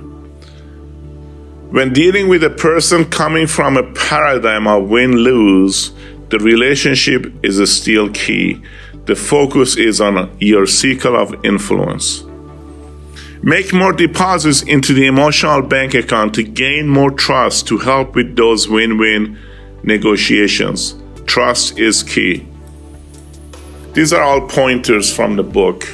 When 1.73 1.93
dealing 1.93 2.29
with 2.29 2.45
a 2.45 2.51
person 2.51 3.05
coming 3.07 3.49
from 3.49 3.77
a 3.77 3.93
paradigm 3.95 4.69
of 4.69 4.89
win 4.89 5.17
lose, 5.17 5.91
the 6.29 6.39
relationship 6.39 7.33
is 7.45 7.59
still 7.77 8.09
key. 8.11 8.63
The 9.07 9.17
focus 9.17 9.77
is 9.77 10.01
on 10.01 10.37
your 10.39 10.67
circle 10.67 11.17
of 11.17 11.45
influence. 11.45 12.25
Make 13.43 13.73
more 13.73 13.95
deposits 13.95 14.61
into 14.61 14.93
the 14.93 15.07
emotional 15.07 15.63
bank 15.63 15.95
account 15.95 16.35
to 16.35 16.43
gain 16.43 16.87
more 16.87 17.11
trust 17.11 17.67
to 17.69 17.79
help 17.79 18.15
with 18.15 18.37
those 18.37 18.69
win 18.69 18.99
win 18.99 19.39
negotiations. 19.83 20.95
Trust 21.25 21.79
is 21.79 22.03
key. 22.03 22.47
These 23.95 24.13
are 24.13 24.23
all 24.23 24.47
pointers 24.47 25.11
from 25.15 25.37
the 25.37 25.43
book. 25.43 25.89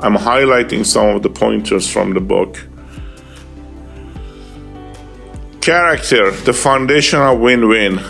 I'm 0.00 0.16
highlighting 0.16 0.84
some 0.84 1.16
of 1.16 1.22
the 1.22 1.30
pointers 1.30 1.90
from 1.90 2.12
the 2.12 2.20
book. 2.20 2.62
Character, 5.62 6.30
the 6.30 6.52
foundation 6.52 7.20
of 7.20 7.38
win 7.38 7.68
win. 7.68 8.00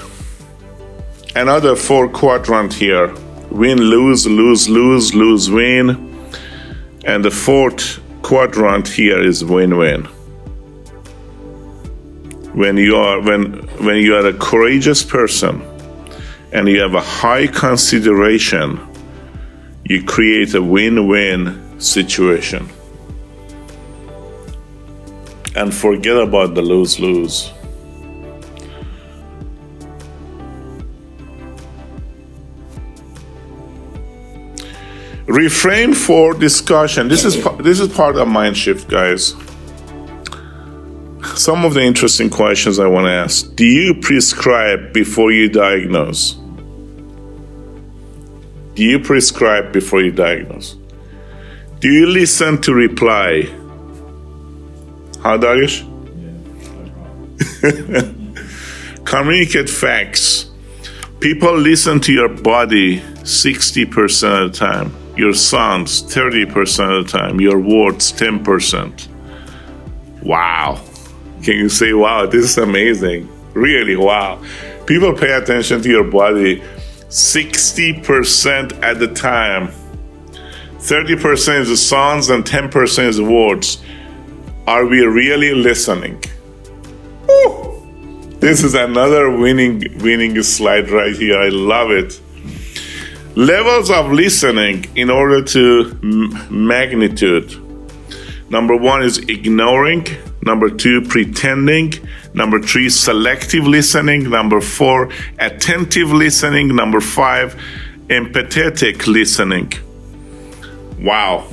Another 1.36 1.76
four 1.76 2.08
quadrant 2.08 2.74
here 2.74 3.14
win, 3.48 3.78
lose, 3.78 4.26
lose, 4.26 4.68
lose, 4.68 5.14
lose, 5.14 5.48
win. 5.48 6.08
And 7.04 7.24
the 7.24 7.30
fourth 7.30 8.01
quadrant 8.22 8.88
here 8.88 9.22
is 9.22 9.44
win 9.44 9.76
win. 9.76 10.04
When 12.54 12.76
you 12.76 12.96
are 12.96 13.20
when 13.20 13.54
when 13.84 13.96
you 13.96 14.14
are 14.14 14.26
a 14.26 14.34
courageous 14.34 15.02
person 15.02 15.62
and 16.52 16.68
you 16.68 16.80
have 16.80 16.94
a 16.94 17.00
high 17.00 17.46
consideration 17.46 18.78
you 19.84 20.02
create 20.04 20.54
a 20.54 20.62
win 20.62 21.08
win 21.08 21.80
situation. 21.80 22.68
And 25.56 25.74
forget 25.74 26.16
about 26.16 26.54
the 26.54 26.62
lose 26.62 26.98
lose 27.00 27.52
Refrain 35.32 35.94
for 35.94 36.34
discussion. 36.34 37.08
This 37.08 37.24
is 37.24 37.42
this 37.58 37.80
is 37.80 37.88
part 37.88 38.16
of 38.16 38.28
mind 38.28 38.54
shift, 38.54 38.86
guys. 38.86 39.34
Some 41.34 41.64
of 41.64 41.72
the 41.72 41.82
interesting 41.82 42.28
questions 42.28 42.78
I 42.78 42.86
want 42.86 43.06
to 43.06 43.12
ask. 43.12 43.56
Do 43.56 43.64
you 43.64 43.94
prescribe 43.94 44.92
before 44.92 45.32
you 45.32 45.48
diagnose? 45.48 46.34
Do 48.74 48.84
you 48.84 48.98
prescribe 48.98 49.72
before 49.72 50.02
you 50.02 50.10
diagnose? 50.10 50.76
Do 51.80 51.88
you 51.90 52.06
listen 52.06 52.60
to 52.62 52.74
reply? 52.74 53.44
How, 55.22 55.38
Darius? 55.38 55.82
Yeah, 57.62 58.12
Communicate 59.04 59.70
facts. 59.70 60.50
People 61.20 61.56
listen 61.56 62.00
to 62.00 62.12
your 62.12 62.28
body 62.28 63.00
60% 63.00 64.44
of 64.44 64.52
the 64.52 64.58
time, 64.58 64.92
your 65.16 65.34
sounds 65.34 66.02
30% 66.02 66.98
of 66.98 67.06
the 67.06 67.18
time, 67.18 67.40
your 67.40 67.58
words 67.58 68.12
10%. 68.12 69.08
Wow. 70.22 70.80
Can 71.42 71.54
you 71.54 71.68
say, 71.68 71.92
wow, 71.92 72.26
this 72.26 72.44
is 72.44 72.58
amazing? 72.58 73.28
Really, 73.54 73.96
wow. 73.96 74.42
People 74.86 75.12
pay 75.14 75.32
attention 75.32 75.82
to 75.82 75.88
your 75.88 76.04
body 76.04 76.62
60% 77.08 78.82
at 78.82 78.98
the 78.98 79.08
time. 79.08 79.68
30% 80.78 81.60
is 81.60 81.68
the 81.68 81.76
songs 81.76 82.30
and 82.30 82.44
10% 82.44 83.04
is 83.04 83.18
the 83.18 83.24
words. 83.24 83.82
Are 84.66 84.86
we 84.86 85.00
really 85.04 85.54
listening? 85.54 86.22
This 88.40 88.64
is 88.64 88.74
another 88.74 89.30
winning 89.30 89.98
winning 89.98 90.42
slide 90.42 90.90
right 90.90 91.14
here. 91.14 91.38
I 91.38 91.48
love 91.50 91.90
it. 91.90 92.20
Levels 93.34 93.90
of 93.90 94.12
listening 94.12 94.84
in 94.94 95.08
order 95.08 95.42
to 95.42 95.98
m- 96.02 96.66
magnitude. 96.66 97.56
Number 98.50 98.76
one 98.76 99.02
is 99.02 99.16
ignoring. 99.18 100.06
Number 100.42 100.68
two, 100.68 101.00
pretending. 101.00 101.94
Number 102.34 102.60
three, 102.60 102.90
selective 102.90 103.66
listening. 103.66 104.28
Number 104.28 104.60
four, 104.60 105.08
attentive 105.38 106.12
listening. 106.12 106.76
Number 106.76 107.00
five, 107.00 107.58
empathetic 108.08 109.06
listening. 109.06 109.72
Wow. 111.00 111.46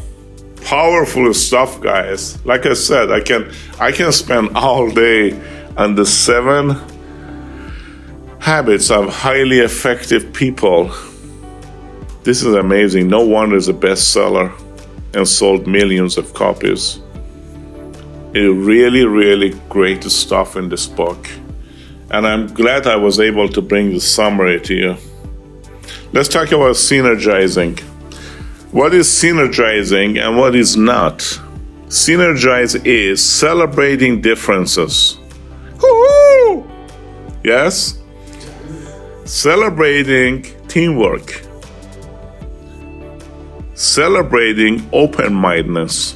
Powerful 0.66 1.34
stuff, 1.34 1.80
guys. 1.80 2.44
Like 2.46 2.66
I 2.66 2.74
said, 2.74 3.10
I 3.10 3.22
can 3.22 3.54
I 3.80 3.94
can 3.94 4.12
spend 4.12 4.58
all 4.58 4.92
day 4.92 5.32
on 5.78 5.96
the 5.96 6.06
seven 6.06 6.76
habits 8.40 8.92
of 8.92 9.14
highly 9.14 9.60
effective 9.60 10.34
people. 10.34 10.92
This 12.24 12.44
is 12.44 12.54
amazing. 12.54 13.08
No 13.08 13.22
wonder 13.22 13.56
it's 13.56 13.70
a 13.70 13.74
bestseller 13.74 14.52
and 15.14 15.28
sold 15.28 15.68
millions 15.68 16.18
of 16.18 16.34
copies. 16.34 17.00
It 18.34 18.42
really, 18.42 19.06
really 19.06 19.52
great 19.70 20.04
stuff 20.04 20.56
in 20.56 20.70
this 20.70 20.86
book. 20.86 21.30
And 22.12 22.28
I'm 22.28 22.48
glad 22.48 22.88
I 22.88 22.98
was 22.98 23.20
able 23.20 23.48
to 23.50 23.62
bring 23.62 23.92
the 23.92 24.02
summary 24.02 24.60
to 24.62 24.76
you. 24.76 24.98
Let's 26.12 26.28
talk 26.28 26.48
about 26.52 26.76
synergizing. 26.76 27.80
What 28.72 28.94
is 28.94 29.08
synergizing 29.08 30.20
and 30.22 30.38
what 30.38 30.56
is 30.56 30.76
not? 30.76 31.20
Synergize 31.88 32.86
is 32.86 33.24
celebrating 33.24 34.22
differences. 34.22 35.18
Yes? 37.44 38.00
Celebrating 39.26 40.44
teamwork 40.68 41.49
celebrating 43.80 44.90
open 44.92 45.34
mindedness. 45.34 46.14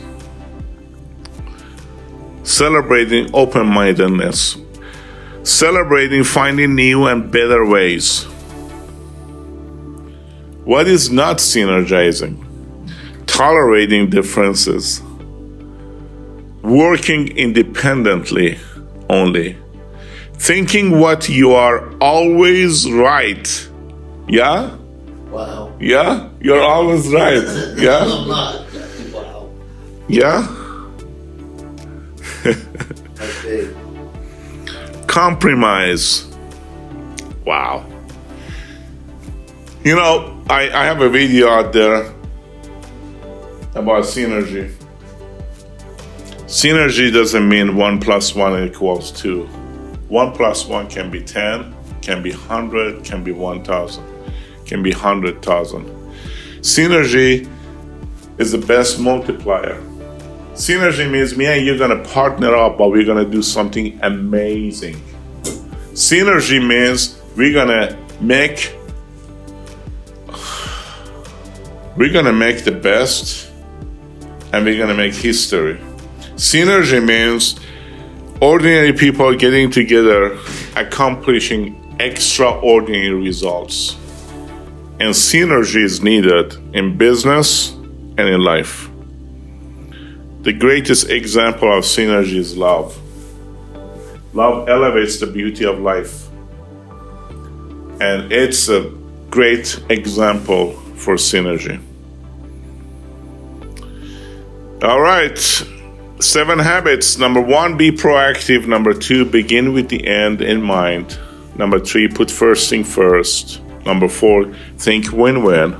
Celebrating 2.43 3.33
open 3.33 3.65
mindedness. 3.65 4.57
Celebrating 5.43 6.25
finding 6.25 6.75
new 6.75 7.05
and 7.07 7.31
better 7.31 7.65
ways. 7.65 8.25
What 10.65 10.89
is 10.89 11.09
not 11.09 11.37
synergizing? 11.37 12.35
Tolerating 13.27 14.09
differences. 14.09 15.01
Working 16.63 17.29
independently 17.37 18.59
only. 19.09 19.57
Thinking 20.33 20.99
what 20.99 21.29
you 21.29 21.53
are 21.53 21.95
always 21.99 22.91
right. 22.91 23.69
Yeah? 24.27 24.75
Wow. 25.29 25.62
Yeah? 25.79 26.29
You're 26.39 26.61
always 26.61 27.11
right. 27.11 27.43
Yeah? 27.77 28.03
I'm 28.03 28.27
not. 28.27 28.65
Wow. 29.13 29.49
Yeah? 30.07 30.47
Compromise. 35.07 36.27
Wow. 37.45 37.85
You 39.83 39.95
know, 39.95 40.41
I, 40.49 40.69
I 40.69 40.85
have 40.85 41.01
a 41.01 41.09
video 41.09 41.49
out 41.49 41.73
there 41.73 42.05
about 43.75 44.03
synergy. 44.05 44.73
Synergy 46.45 47.11
doesn't 47.11 47.49
mean 47.49 47.75
one 47.75 47.99
plus 47.99 48.35
one 48.35 48.63
equals 48.63 49.11
two. 49.11 49.45
One 50.07 50.31
plus 50.31 50.67
one 50.67 50.87
can 50.87 51.09
be 51.09 51.23
10, 51.23 51.75
can 52.01 52.21
be 52.21 52.31
100, 52.31 53.03
can 53.03 53.23
be 53.23 53.31
1,000, 53.31 54.03
can 54.65 54.83
be 54.83 54.91
100,000. 54.91 55.85
Synergy 56.61 57.49
is 58.37 58.51
the 58.51 58.57
best 58.57 58.99
multiplier. 58.99 59.81
Synergy 60.53 61.09
means 61.09 61.35
me 61.35 61.45
and 61.45 61.65
you're 61.65 61.77
gonna 61.77 62.03
partner 62.05 62.55
up, 62.55 62.77
but 62.77 62.89
we're 62.91 63.05
gonna 63.05 63.25
do 63.25 63.41
something 63.41 63.99
amazing. 64.03 64.95
Synergy 65.93 66.65
means 66.65 67.19
we're 67.35 67.53
gonna 67.53 67.97
make 68.21 68.75
we're 71.97 72.13
gonna 72.13 72.33
make 72.33 72.63
the 72.63 72.71
best 72.71 73.51
and 74.51 74.65
we're 74.65 74.77
gonna 74.77 74.93
make 74.93 75.13
history. 75.13 75.79
Synergy 76.35 77.03
means 77.03 77.59
ordinary 78.41 78.93
people 78.93 79.35
getting 79.35 79.71
together, 79.71 80.37
accomplishing 80.75 81.95
extraordinary 81.99 83.13
results. 83.13 83.97
And 84.99 85.09
synergy 85.13 85.83
is 85.83 86.01
needed 86.01 86.55
in 86.75 86.97
business 86.97 87.71
and 87.71 88.21
in 88.21 88.41
life. 88.41 88.89
The 90.43 90.53
greatest 90.53 91.09
example 91.09 91.71
of 91.71 91.83
synergy 91.83 92.35
is 92.35 92.57
love. 92.57 92.97
Love 94.33 94.67
elevates 94.67 95.19
the 95.19 95.27
beauty 95.27 95.65
of 95.65 95.79
life. 95.79 96.27
And 98.01 98.31
it's 98.31 98.69
a 98.69 98.91
great 99.29 99.79
example 99.89 100.73
for 100.95 101.15
synergy. 101.15 101.81
All 104.83 104.99
right. 104.99 105.37
Seven 106.19 106.59
habits. 106.59 107.17
Number 107.17 107.39
one, 107.39 107.77
be 107.77 107.91
proactive. 107.91 108.67
Number 108.67 108.93
two, 108.93 109.23
begin 109.25 109.73
with 109.73 109.89
the 109.89 110.05
end 110.05 110.41
in 110.41 110.61
mind. 110.61 111.17
Number 111.55 111.79
three, 111.79 112.07
put 112.09 112.29
first 112.29 112.69
thing 112.69 112.83
first. 112.83 113.61
Number 113.85 114.07
four, 114.07 114.53
think 114.77 115.11
win 115.11 115.43
win. 115.43 115.75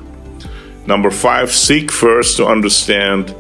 Number 0.86 1.10
five, 1.10 1.51
seek 1.51 1.91
first 1.91 2.38
to 2.38 2.45
understand, 2.45 3.34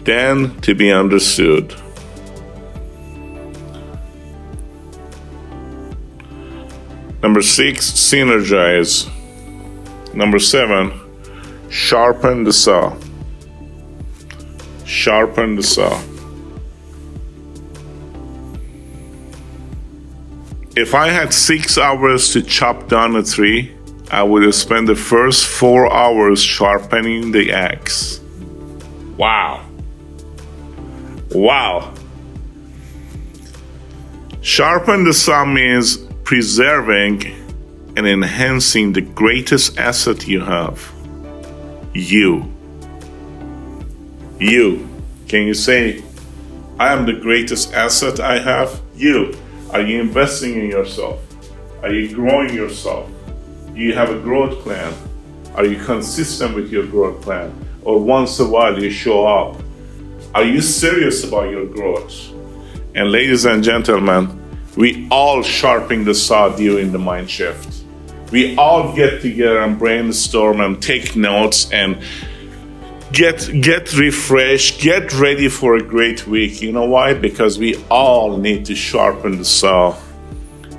then 0.00 0.60
to 0.62 0.74
be 0.74 0.90
understood. 0.90 1.74
Number 7.22 7.40
six, 7.40 7.88
synergize. 7.88 9.08
Number 10.12 10.40
seven, 10.40 10.92
sharpen 11.70 12.42
the 12.42 12.52
saw. 12.52 12.96
Sharpen 14.84 15.54
the 15.54 15.62
saw. 15.62 16.02
If 20.74 20.94
I 20.94 21.08
had 21.08 21.32
six 21.32 21.78
hours 21.78 22.32
to 22.32 22.42
chop 22.42 22.88
down 22.88 23.14
a 23.14 23.22
tree, 23.22 23.72
I 24.12 24.22
would 24.22 24.54
spend 24.54 24.88
the 24.88 24.94
first 24.94 25.46
four 25.46 25.92
hours 25.92 26.42
sharpening 26.42 27.32
the 27.32 27.50
axe. 27.52 28.20
Wow. 29.16 29.66
Wow. 31.30 31.94
Sharpen 34.42 35.04
the 35.04 35.14
saw 35.14 35.44
means 35.44 35.96
preserving 36.24 37.24
and 37.96 38.06
enhancing 38.06 38.92
the 38.92 39.00
greatest 39.00 39.78
asset 39.78 40.26
you 40.28 40.40
have 40.40 40.92
you. 41.94 42.50
You. 44.38 44.88
Can 45.28 45.46
you 45.46 45.54
say, 45.54 46.02
I 46.78 46.92
am 46.92 47.06
the 47.06 47.12
greatest 47.12 47.72
asset 47.74 48.20
I 48.20 48.38
have? 48.38 48.80
You. 48.94 49.36
Are 49.70 49.80
you 49.80 50.00
investing 50.00 50.54
in 50.54 50.70
yourself? 50.70 51.20
Are 51.82 51.92
you 51.92 52.14
growing 52.14 52.54
yourself? 52.54 53.10
Do 53.74 53.80
you 53.80 53.94
have 53.94 54.10
a 54.10 54.18
growth 54.18 54.62
plan? 54.62 54.92
Are 55.54 55.64
you 55.64 55.82
consistent 55.82 56.54
with 56.54 56.70
your 56.70 56.86
growth 56.86 57.22
plan? 57.22 57.52
Or 57.82 57.98
once 57.98 58.38
a 58.38 58.46
while 58.46 58.78
you 58.78 58.90
show 58.90 59.26
up? 59.26 59.62
Are 60.34 60.44
you 60.44 60.60
serious 60.60 61.24
about 61.24 61.50
your 61.50 61.64
growth? 61.64 62.32
And 62.94 63.10
ladies 63.10 63.46
and 63.46 63.64
gentlemen, 63.64 64.38
we 64.76 65.08
all 65.10 65.42
sharpen 65.42 66.04
the 66.04 66.14
saw 66.14 66.54
during 66.54 66.92
the 66.92 66.98
mind 66.98 67.30
shift. 67.30 67.84
We 68.30 68.56
all 68.56 68.94
get 68.94 69.22
together 69.22 69.60
and 69.60 69.78
brainstorm 69.78 70.60
and 70.60 70.82
take 70.82 71.16
notes 71.16 71.70
and 71.72 72.02
get 73.12 73.62
get 73.62 73.94
refreshed, 73.94 74.80
get 74.80 75.14
ready 75.14 75.48
for 75.48 75.76
a 75.76 75.82
great 75.82 76.26
week. 76.26 76.60
You 76.60 76.72
know 76.72 76.86
why? 76.86 77.14
Because 77.14 77.58
we 77.58 77.76
all 77.90 78.36
need 78.36 78.66
to 78.66 78.74
sharpen 78.74 79.38
the 79.38 79.44
saw. 79.44 79.96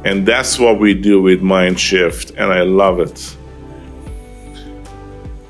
And 0.06 0.26
that's 0.26 0.60
what 0.60 0.80
we 0.80 0.94
do 0.94 1.22
with 1.22 1.42
Mind 1.42 1.80
Shift, 1.80 2.32
and 2.32 2.52
I 2.52 2.64
love 2.64 3.00
it. 3.00 3.38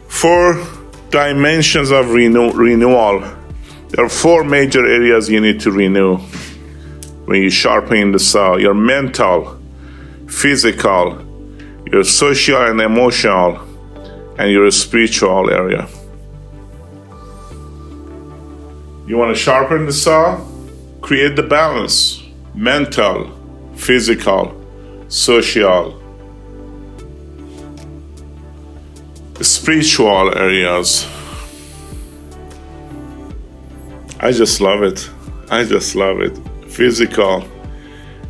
Four 0.08 0.64
dimensions 1.10 1.91
of 1.91 2.12
renew- 2.12 2.51
renewal. 2.51 3.24
There 3.89 4.06
are 4.06 4.10
four 4.10 4.43
major 4.43 4.86
areas 4.86 5.30
you 5.30 5.41
need 5.41 5.60
to 5.62 5.72
renew 5.72 6.18
when 7.26 7.41
you 7.41 7.49
sharpen 7.49 8.12
the 8.12 8.20
saw 8.20 8.58
your 8.58 8.74
mental, 8.74 9.60
physical, 10.28 11.20
your 11.91 12.04
social 12.04 12.62
and 12.62 12.80
emotional, 12.82 13.60
and 14.38 14.51
your 14.51 14.70
spiritual 14.72 15.49
area. 15.49 15.88
You 19.06 19.18
want 19.18 19.36
to 19.36 19.39
sharpen 19.39 19.86
the 19.86 19.93
saw? 19.93 20.39
Create 21.01 21.36
the 21.36 21.43
balance 21.43 22.24
mental, 22.56 23.28
physical, 23.76 24.56
social, 25.08 26.00
spiritual 29.42 30.38
areas. 30.38 31.08
I 34.20 34.32
just 34.32 34.62
love 34.62 34.84
it. 34.84 35.10
I 35.52 35.64
just 35.64 35.96
love 35.96 36.22
it. 36.22 36.38
Physical, 36.70 37.46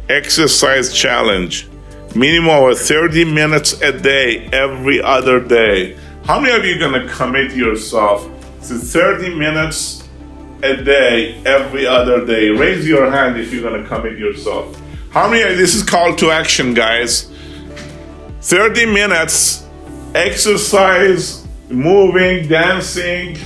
exercise 0.10 0.94
challenge, 0.94 1.68
minimum 2.16 2.70
of 2.70 2.80
30 2.80 3.26
minutes 3.26 3.80
a 3.82 3.98
day, 3.98 4.50
every 4.52 5.02
other 5.02 5.39
day. 5.39 5.98
How 6.26 6.39
many 6.39 6.56
of 6.56 6.66
you 6.66 6.80
gonna 6.80 7.08
commit 7.08 7.52
yourself 7.54 8.24
to 8.68 8.78
30 8.78 9.36
minutes 9.36 10.08
a 10.64 10.78
day, 10.78 11.41
every 11.46 11.86
other 11.86 12.26
day? 12.26 12.50
Raise 12.50 12.88
your 12.88 13.12
hand 13.12 13.38
if 13.38 13.54
you're 13.54 13.64
gonna 13.64 13.88
commit 13.88 14.18
yourself. 14.18 14.80
How 15.14 15.30
many? 15.30 15.55
This 15.55 15.76
is 15.76 15.84
call 15.84 16.16
to 16.16 16.32
action, 16.32 16.74
guys. 16.74 17.30
30 18.41 18.88
minutes 18.88 19.64
exercise, 20.16 21.45
moving, 21.70 22.47
dancing, 22.47 23.38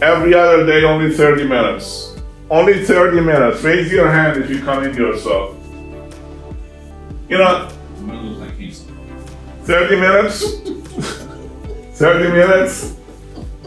every 0.00 0.34
other 0.34 0.66
day, 0.66 0.84
only 0.84 1.14
30 1.14 1.44
minutes. 1.44 2.16
Only 2.50 2.84
30 2.84 3.20
minutes. 3.20 3.62
Raise 3.62 3.90
your 3.92 4.10
hand 4.10 4.42
if 4.42 4.50
you 4.50 4.60
commit 4.60 4.94
yourself. 4.94 5.56
You 7.28 7.38
know, 7.38 7.68
30 9.64 10.00
minutes? 10.00 10.42
30 11.98 12.30
minutes? 12.32 12.96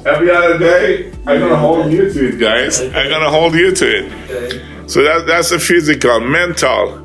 Every 0.06 0.30
other 0.30 0.58
day? 0.60 1.12
I'm 1.26 1.39
gonna 1.39 1.56
hold 1.58 1.91
you 1.91 2.12
to 2.12 2.30
it, 2.30 2.39
guys. 2.39 2.80
I'm 2.82 3.10
gonna 3.10 3.30
hold 3.32 3.56
you 3.56 3.74
to 3.74 3.86
it. 3.86 4.74
Okay. 4.86 4.94
So 4.94 5.04
that, 5.04 5.26
that's 5.26 5.50
the 5.50 5.60
physical, 5.60 6.20
mental. 6.20 7.02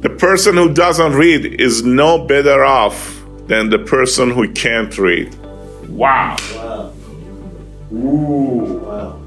The 0.00 0.10
person 0.10 0.56
who 0.56 0.72
doesn't 0.72 1.14
read 1.14 1.60
is 1.60 1.84
no 1.84 2.26
better 2.26 2.64
off 2.64 3.22
than 3.46 3.70
the 3.70 3.78
person 3.78 4.30
who 4.30 4.52
can't 4.52 4.96
read. 4.98 5.34
Wow. 5.88 6.36
Wow. 6.54 6.92
Ooh. 7.92 8.80
Wow. 8.84 9.18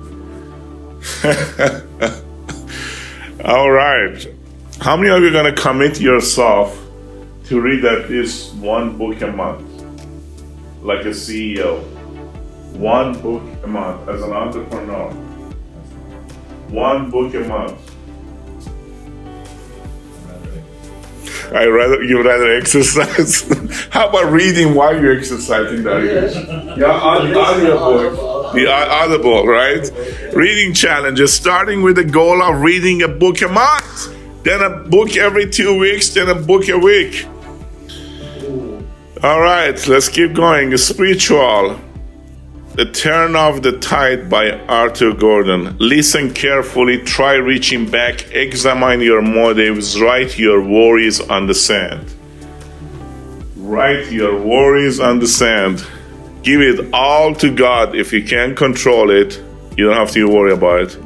All 3.46 3.72
right. 3.72 4.28
How 4.80 4.98
many 4.98 5.10
of 5.10 5.22
you 5.22 5.30
are 5.30 5.32
going 5.32 5.54
to 5.54 5.62
commit 5.62 6.00
yourself 6.00 6.80
to 7.46 7.62
read 7.62 7.86
at 7.86 8.10
least 8.10 8.54
one 8.56 8.98
book 8.98 9.22
a 9.22 9.28
month? 9.28 9.64
Like 10.82 11.06
a 11.06 11.10
CEO. 11.10 11.82
One 12.74 13.20
book 13.22 13.44
a 13.64 13.68
month 13.68 14.10
as 14.10 14.22
an 14.22 14.34
entrepreneur. 14.34 15.12
One 16.70 17.10
book 17.12 17.34
a 17.36 17.40
month. 17.42 17.80
I 21.54 21.68
rather 21.68 22.02
you 22.04 22.24
rather 22.24 22.52
exercise. 22.58 23.44
How 23.92 24.10
about 24.10 24.32
reading 24.32 24.74
while 24.74 25.00
you're 25.00 25.16
exercising, 25.18 25.84
Darius? 25.84 26.36
Yeah, 26.78 26.86
aud- 26.92 27.32
audiobook. 27.36 28.54
The 28.56 28.68
au- 28.68 28.90
audible, 29.04 29.46
right? 29.46 29.90
Reading 30.34 30.74
challenges, 30.74 31.34
starting 31.34 31.82
with 31.84 31.98
the 31.98 32.04
goal 32.04 32.42
of 32.42 32.62
reading 32.62 33.04
a 33.04 33.08
book 33.08 33.42
a 33.42 33.48
month, 33.48 34.14
then 34.44 34.62
a 34.62 34.70
book 34.90 35.16
every 35.18 35.50
two 35.50 35.78
weeks, 35.78 36.10
then 36.10 36.30
a 36.30 36.36
book 36.36 36.68
a 36.68 36.78
week. 36.78 37.26
All 39.24 39.42
right, 39.42 39.88
let's 39.88 40.10
keep 40.10 40.34
going. 40.34 40.76
Spiritual. 40.78 41.80
The 42.76 42.92
Turn 42.92 43.38
of 43.38 43.64
the 43.64 43.80
Tide 43.80 44.30
by 44.30 44.52
Arthur 44.52 45.14
Gordon. 45.14 45.78
Listen 45.78 46.34
carefully, 46.34 47.02
try 47.04 47.36
reaching 47.36 47.90
back, 47.90 48.34
examine 48.34 49.00
your 49.00 49.22
motives, 49.22 49.98
write 49.98 50.38
your 50.38 50.62
worries 50.62 51.22
on 51.22 51.48
the 51.48 51.54
sand. 51.54 52.14
Write 53.56 54.12
your 54.12 54.38
worries 54.42 55.00
on 55.00 55.20
the 55.20 55.28
sand. 55.28 55.88
Give 56.44 56.60
it 56.60 56.94
all 56.94 57.34
to 57.36 57.50
God. 57.50 57.96
If 57.96 58.12
you 58.12 58.26
can't 58.26 58.58
control 58.58 59.10
it, 59.10 59.42
you 59.78 59.86
don't 59.88 59.96
have 59.96 60.12
to 60.12 60.28
worry 60.28 60.52
about 60.52 60.82
it. 60.82 60.98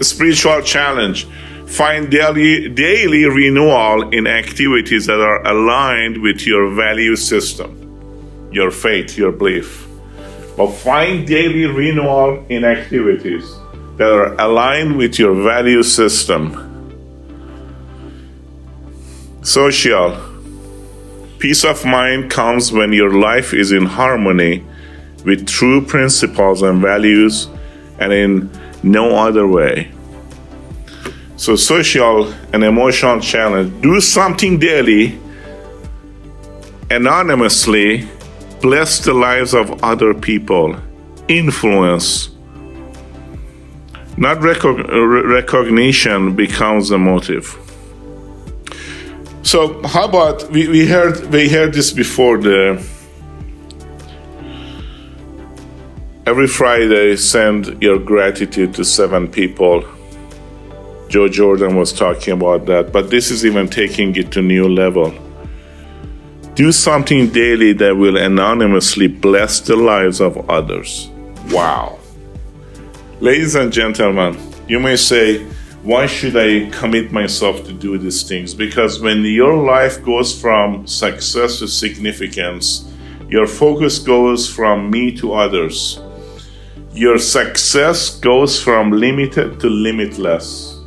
A 0.00 0.04
spiritual 0.04 0.62
challenge. 0.62 1.28
Find 1.68 2.10
daily, 2.10 2.70
daily 2.70 3.24
renewal 3.24 4.10
in 4.10 4.26
activities 4.26 5.06
that 5.06 5.20
are 5.20 5.46
aligned 5.46 6.20
with 6.20 6.44
your 6.44 6.74
value 6.74 7.14
system, 7.14 8.50
your 8.50 8.72
faith, 8.72 9.16
your 9.16 9.30
belief. 9.30 9.87
But 10.58 10.72
find 10.72 11.24
daily 11.24 11.66
renewal 11.66 12.44
in 12.48 12.64
activities 12.64 13.44
that 13.96 14.10
are 14.10 14.34
aligned 14.40 14.96
with 14.96 15.16
your 15.16 15.32
value 15.32 15.84
system. 15.84 16.64
Social. 19.42 20.16
Peace 21.38 21.64
of 21.64 21.84
mind 21.84 22.32
comes 22.32 22.72
when 22.72 22.92
your 22.92 23.20
life 23.20 23.54
is 23.54 23.70
in 23.70 23.86
harmony 23.86 24.64
with 25.24 25.46
true 25.46 25.80
principles 25.80 26.62
and 26.62 26.82
values 26.82 27.48
and 28.00 28.12
in 28.12 28.50
no 28.82 29.16
other 29.16 29.46
way. 29.46 29.92
So, 31.36 31.54
social 31.54 32.32
and 32.52 32.64
emotional 32.64 33.20
challenge 33.20 33.80
do 33.80 34.00
something 34.00 34.58
daily, 34.58 35.20
anonymously, 36.90 38.08
bless 38.60 39.00
the 39.00 39.14
lives 39.14 39.54
of 39.54 39.82
other 39.82 40.14
people, 40.14 40.76
influence. 41.28 42.30
Not 44.16 44.38
recog- 44.38 44.88
recognition 45.24 46.34
becomes 46.34 46.88
the 46.88 46.98
motive. 46.98 47.56
So 49.42 49.80
how 49.86 50.04
about 50.04 50.50
we, 50.50 50.68
we 50.68 50.86
heard 50.86 51.30
we 51.32 51.48
heard 51.48 51.72
this 51.72 51.92
before 51.92 52.38
the 52.38 52.84
every 56.26 56.46
Friday 56.46 57.16
send 57.16 57.80
your 57.80 57.98
gratitude 57.98 58.74
to 58.74 58.84
seven 58.84 59.28
people. 59.28 59.84
Joe 61.08 61.28
Jordan 61.28 61.76
was 61.76 61.92
talking 61.92 62.34
about 62.34 62.66
that, 62.66 62.92
but 62.92 63.08
this 63.08 63.30
is 63.30 63.46
even 63.46 63.68
taking 63.68 64.14
it 64.16 64.30
to 64.32 64.42
new 64.42 64.68
level. 64.68 65.14
Do 66.58 66.72
something 66.72 67.28
daily 67.30 67.72
that 67.74 67.96
will 67.96 68.16
anonymously 68.16 69.06
bless 69.06 69.60
the 69.60 69.76
lives 69.76 70.20
of 70.20 70.50
others. 70.50 71.08
Wow. 71.52 72.00
Ladies 73.20 73.54
and 73.54 73.72
gentlemen, 73.72 74.36
you 74.66 74.80
may 74.80 74.96
say, 74.96 75.44
why 75.84 76.06
should 76.06 76.36
I 76.36 76.68
commit 76.70 77.12
myself 77.12 77.64
to 77.66 77.72
do 77.72 77.96
these 77.96 78.24
things? 78.24 78.54
Because 78.54 78.98
when 79.00 79.22
your 79.22 79.54
life 79.54 80.02
goes 80.02 80.34
from 80.40 80.84
success 80.84 81.60
to 81.60 81.68
significance, 81.68 82.92
your 83.28 83.46
focus 83.46 84.00
goes 84.00 84.52
from 84.52 84.90
me 84.90 85.16
to 85.18 85.34
others. 85.34 86.00
Your 86.92 87.18
success 87.18 88.18
goes 88.18 88.60
from 88.60 88.90
limited 88.90 89.60
to 89.60 89.68
limitless. 89.70 90.80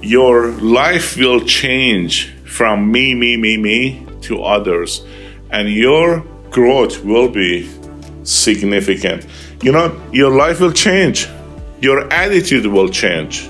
Your 0.00 0.48
life 0.60 1.16
will 1.16 1.38
change 1.42 2.32
from 2.46 2.90
me, 2.90 3.14
me, 3.14 3.36
me, 3.36 3.56
me 3.56 4.08
to 4.22 4.42
others, 4.42 5.04
and 5.50 5.68
your 5.68 6.20
growth 6.50 7.04
will 7.04 7.28
be 7.28 7.68
significant. 8.24 9.26
You 9.62 9.72
know, 9.72 10.00
your 10.12 10.30
life 10.30 10.60
will 10.60 10.72
change, 10.72 11.28
your 11.80 12.12
attitude 12.12 12.66
will 12.66 12.88
change, 12.88 13.48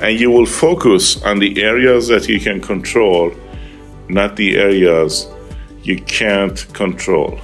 and 0.00 0.18
you 0.18 0.30
will 0.30 0.46
focus 0.46 1.22
on 1.22 1.38
the 1.38 1.62
areas 1.62 2.08
that 2.08 2.28
you 2.28 2.40
can 2.40 2.60
control, 2.60 3.32
not 4.08 4.36
the 4.36 4.56
areas 4.56 5.26
you 5.82 6.00
can't 6.02 6.66
control. 6.74 7.38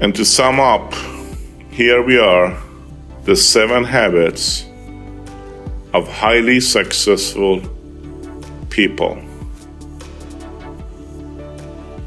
And 0.00 0.14
to 0.14 0.24
sum 0.24 0.60
up, 0.60 0.94
here 1.70 2.02
we 2.02 2.18
are 2.18 2.56
the 3.24 3.34
seven 3.34 3.82
habits 3.82 4.64
of 5.94 6.06
highly 6.08 6.60
successful 6.60 7.62
people. 8.68 9.25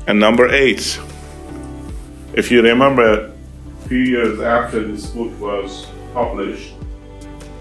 And 0.09 0.19
number 0.19 0.49
eight, 0.49 0.99
if 2.33 2.49
you 2.49 2.63
remember, 2.63 3.25
a 3.27 3.87
few 3.87 3.99
years 3.99 4.39
after 4.39 4.81
this 4.81 5.05
book 5.05 5.39
was 5.39 5.85
published, 6.15 6.73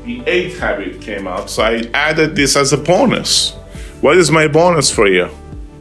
the 0.07 0.23
eighth 0.27 0.59
habit 0.59 1.03
came 1.03 1.29
out. 1.29 1.51
So 1.51 1.63
I 1.63 1.83
added 1.93 2.35
this 2.35 2.57
as 2.57 2.73
a 2.73 2.79
bonus. 2.79 3.53
What 4.01 4.17
is 4.17 4.31
my 4.31 4.49
bonus 4.49 4.91
for 4.91 5.07
you? 5.07 5.29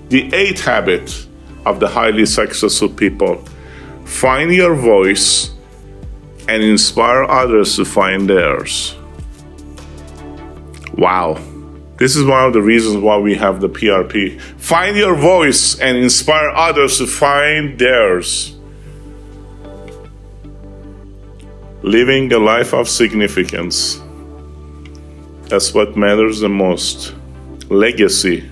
The 0.10 0.30
eighth 0.36 0.66
habit 0.66 1.26
of 1.66 1.80
the 1.80 1.88
highly 1.88 2.26
successful 2.26 2.90
people. 2.90 3.46
Find 4.04 4.54
your 4.54 4.76
voice 4.76 5.52
and 6.50 6.62
inspire 6.62 7.24
others 7.24 7.78
to 7.78 7.86
find 7.86 8.30
theirs. 8.30 8.94
Wow. 10.96 11.40
This 11.98 12.16
is 12.16 12.26
one 12.26 12.46
of 12.46 12.54
the 12.54 12.62
reasons 12.62 12.98
why 12.98 13.18
we 13.18 13.34
have 13.36 13.60
the 13.60 13.70
PRP. 13.70 14.40
Find 14.40 14.96
your 14.96 15.16
voice 15.16 15.80
and 15.80 15.98
inspire 15.98 16.50
others 16.50 17.00
to 17.00 17.08
find 17.08 17.80
theirs. 17.80 18.56
Living 21.82 22.32
a 22.34 22.38
life 22.38 22.74
of 22.74 22.88
significance. 22.88 24.00
That's 25.44 25.74
what 25.74 25.98
matters 25.98 26.40
the 26.40 26.50
most. 26.50 27.16
Legacy. 27.70 28.48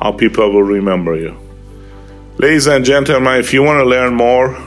How 0.00 0.10
people 0.12 0.52
will 0.52 0.64
remember 0.64 1.14
you. 1.14 1.36
Ladies 2.38 2.66
and 2.66 2.84
gentlemen, 2.84 3.38
if 3.38 3.52
you 3.52 3.62
want 3.62 3.78
to 3.78 3.84
learn 3.84 4.14
more, 4.14 4.58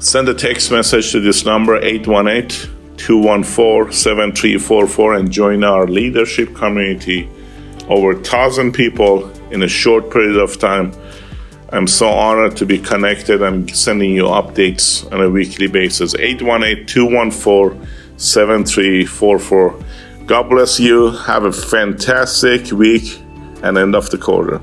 send 0.00 0.28
a 0.28 0.34
text 0.34 0.70
message 0.70 1.12
to 1.12 1.20
this 1.20 1.46
number 1.46 1.76
818 1.76 2.79
214 3.00 3.92
7344 3.92 5.14
and 5.14 5.30
join 5.30 5.64
our 5.64 5.86
leadership 5.86 6.54
community. 6.54 7.28
Over 7.88 8.12
a 8.12 8.14
1,000 8.14 8.72
people 8.72 9.30
in 9.50 9.62
a 9.62 9.68
short 9.68 10.10
period 10.10 10.36
of 10.36 10.58
time. 10.58 10.92
I'm 11.72 11.86
so 11.86 12.08
honored 12.08 12.56
to 12.58 12.66
be 12.66 12.78
connected. 12.78 13.42
I'm 13.42 13.68
sending 13.68 14.14
you 14.14 14.24
updates 14.24 15.10
on 15.12 15.22
a 15.22 15.30
weekly 15.30 15.66
basis. 15.66 16.14
818 16.14 16.86
214 16.86 17.88
7344. 18.16 19.84
God 20.26 20.50
bless 20.50 20.78
you. 20.78 21.10
Have 21.10 21.44
a 21.44 21.52
fantastic 21.52 22.70
week 22.70 23.20
and 23.62 23.78
end 23.78 23.94
of 23.94 24.10
the 24.10 24.18
quarter. 24.18 24.60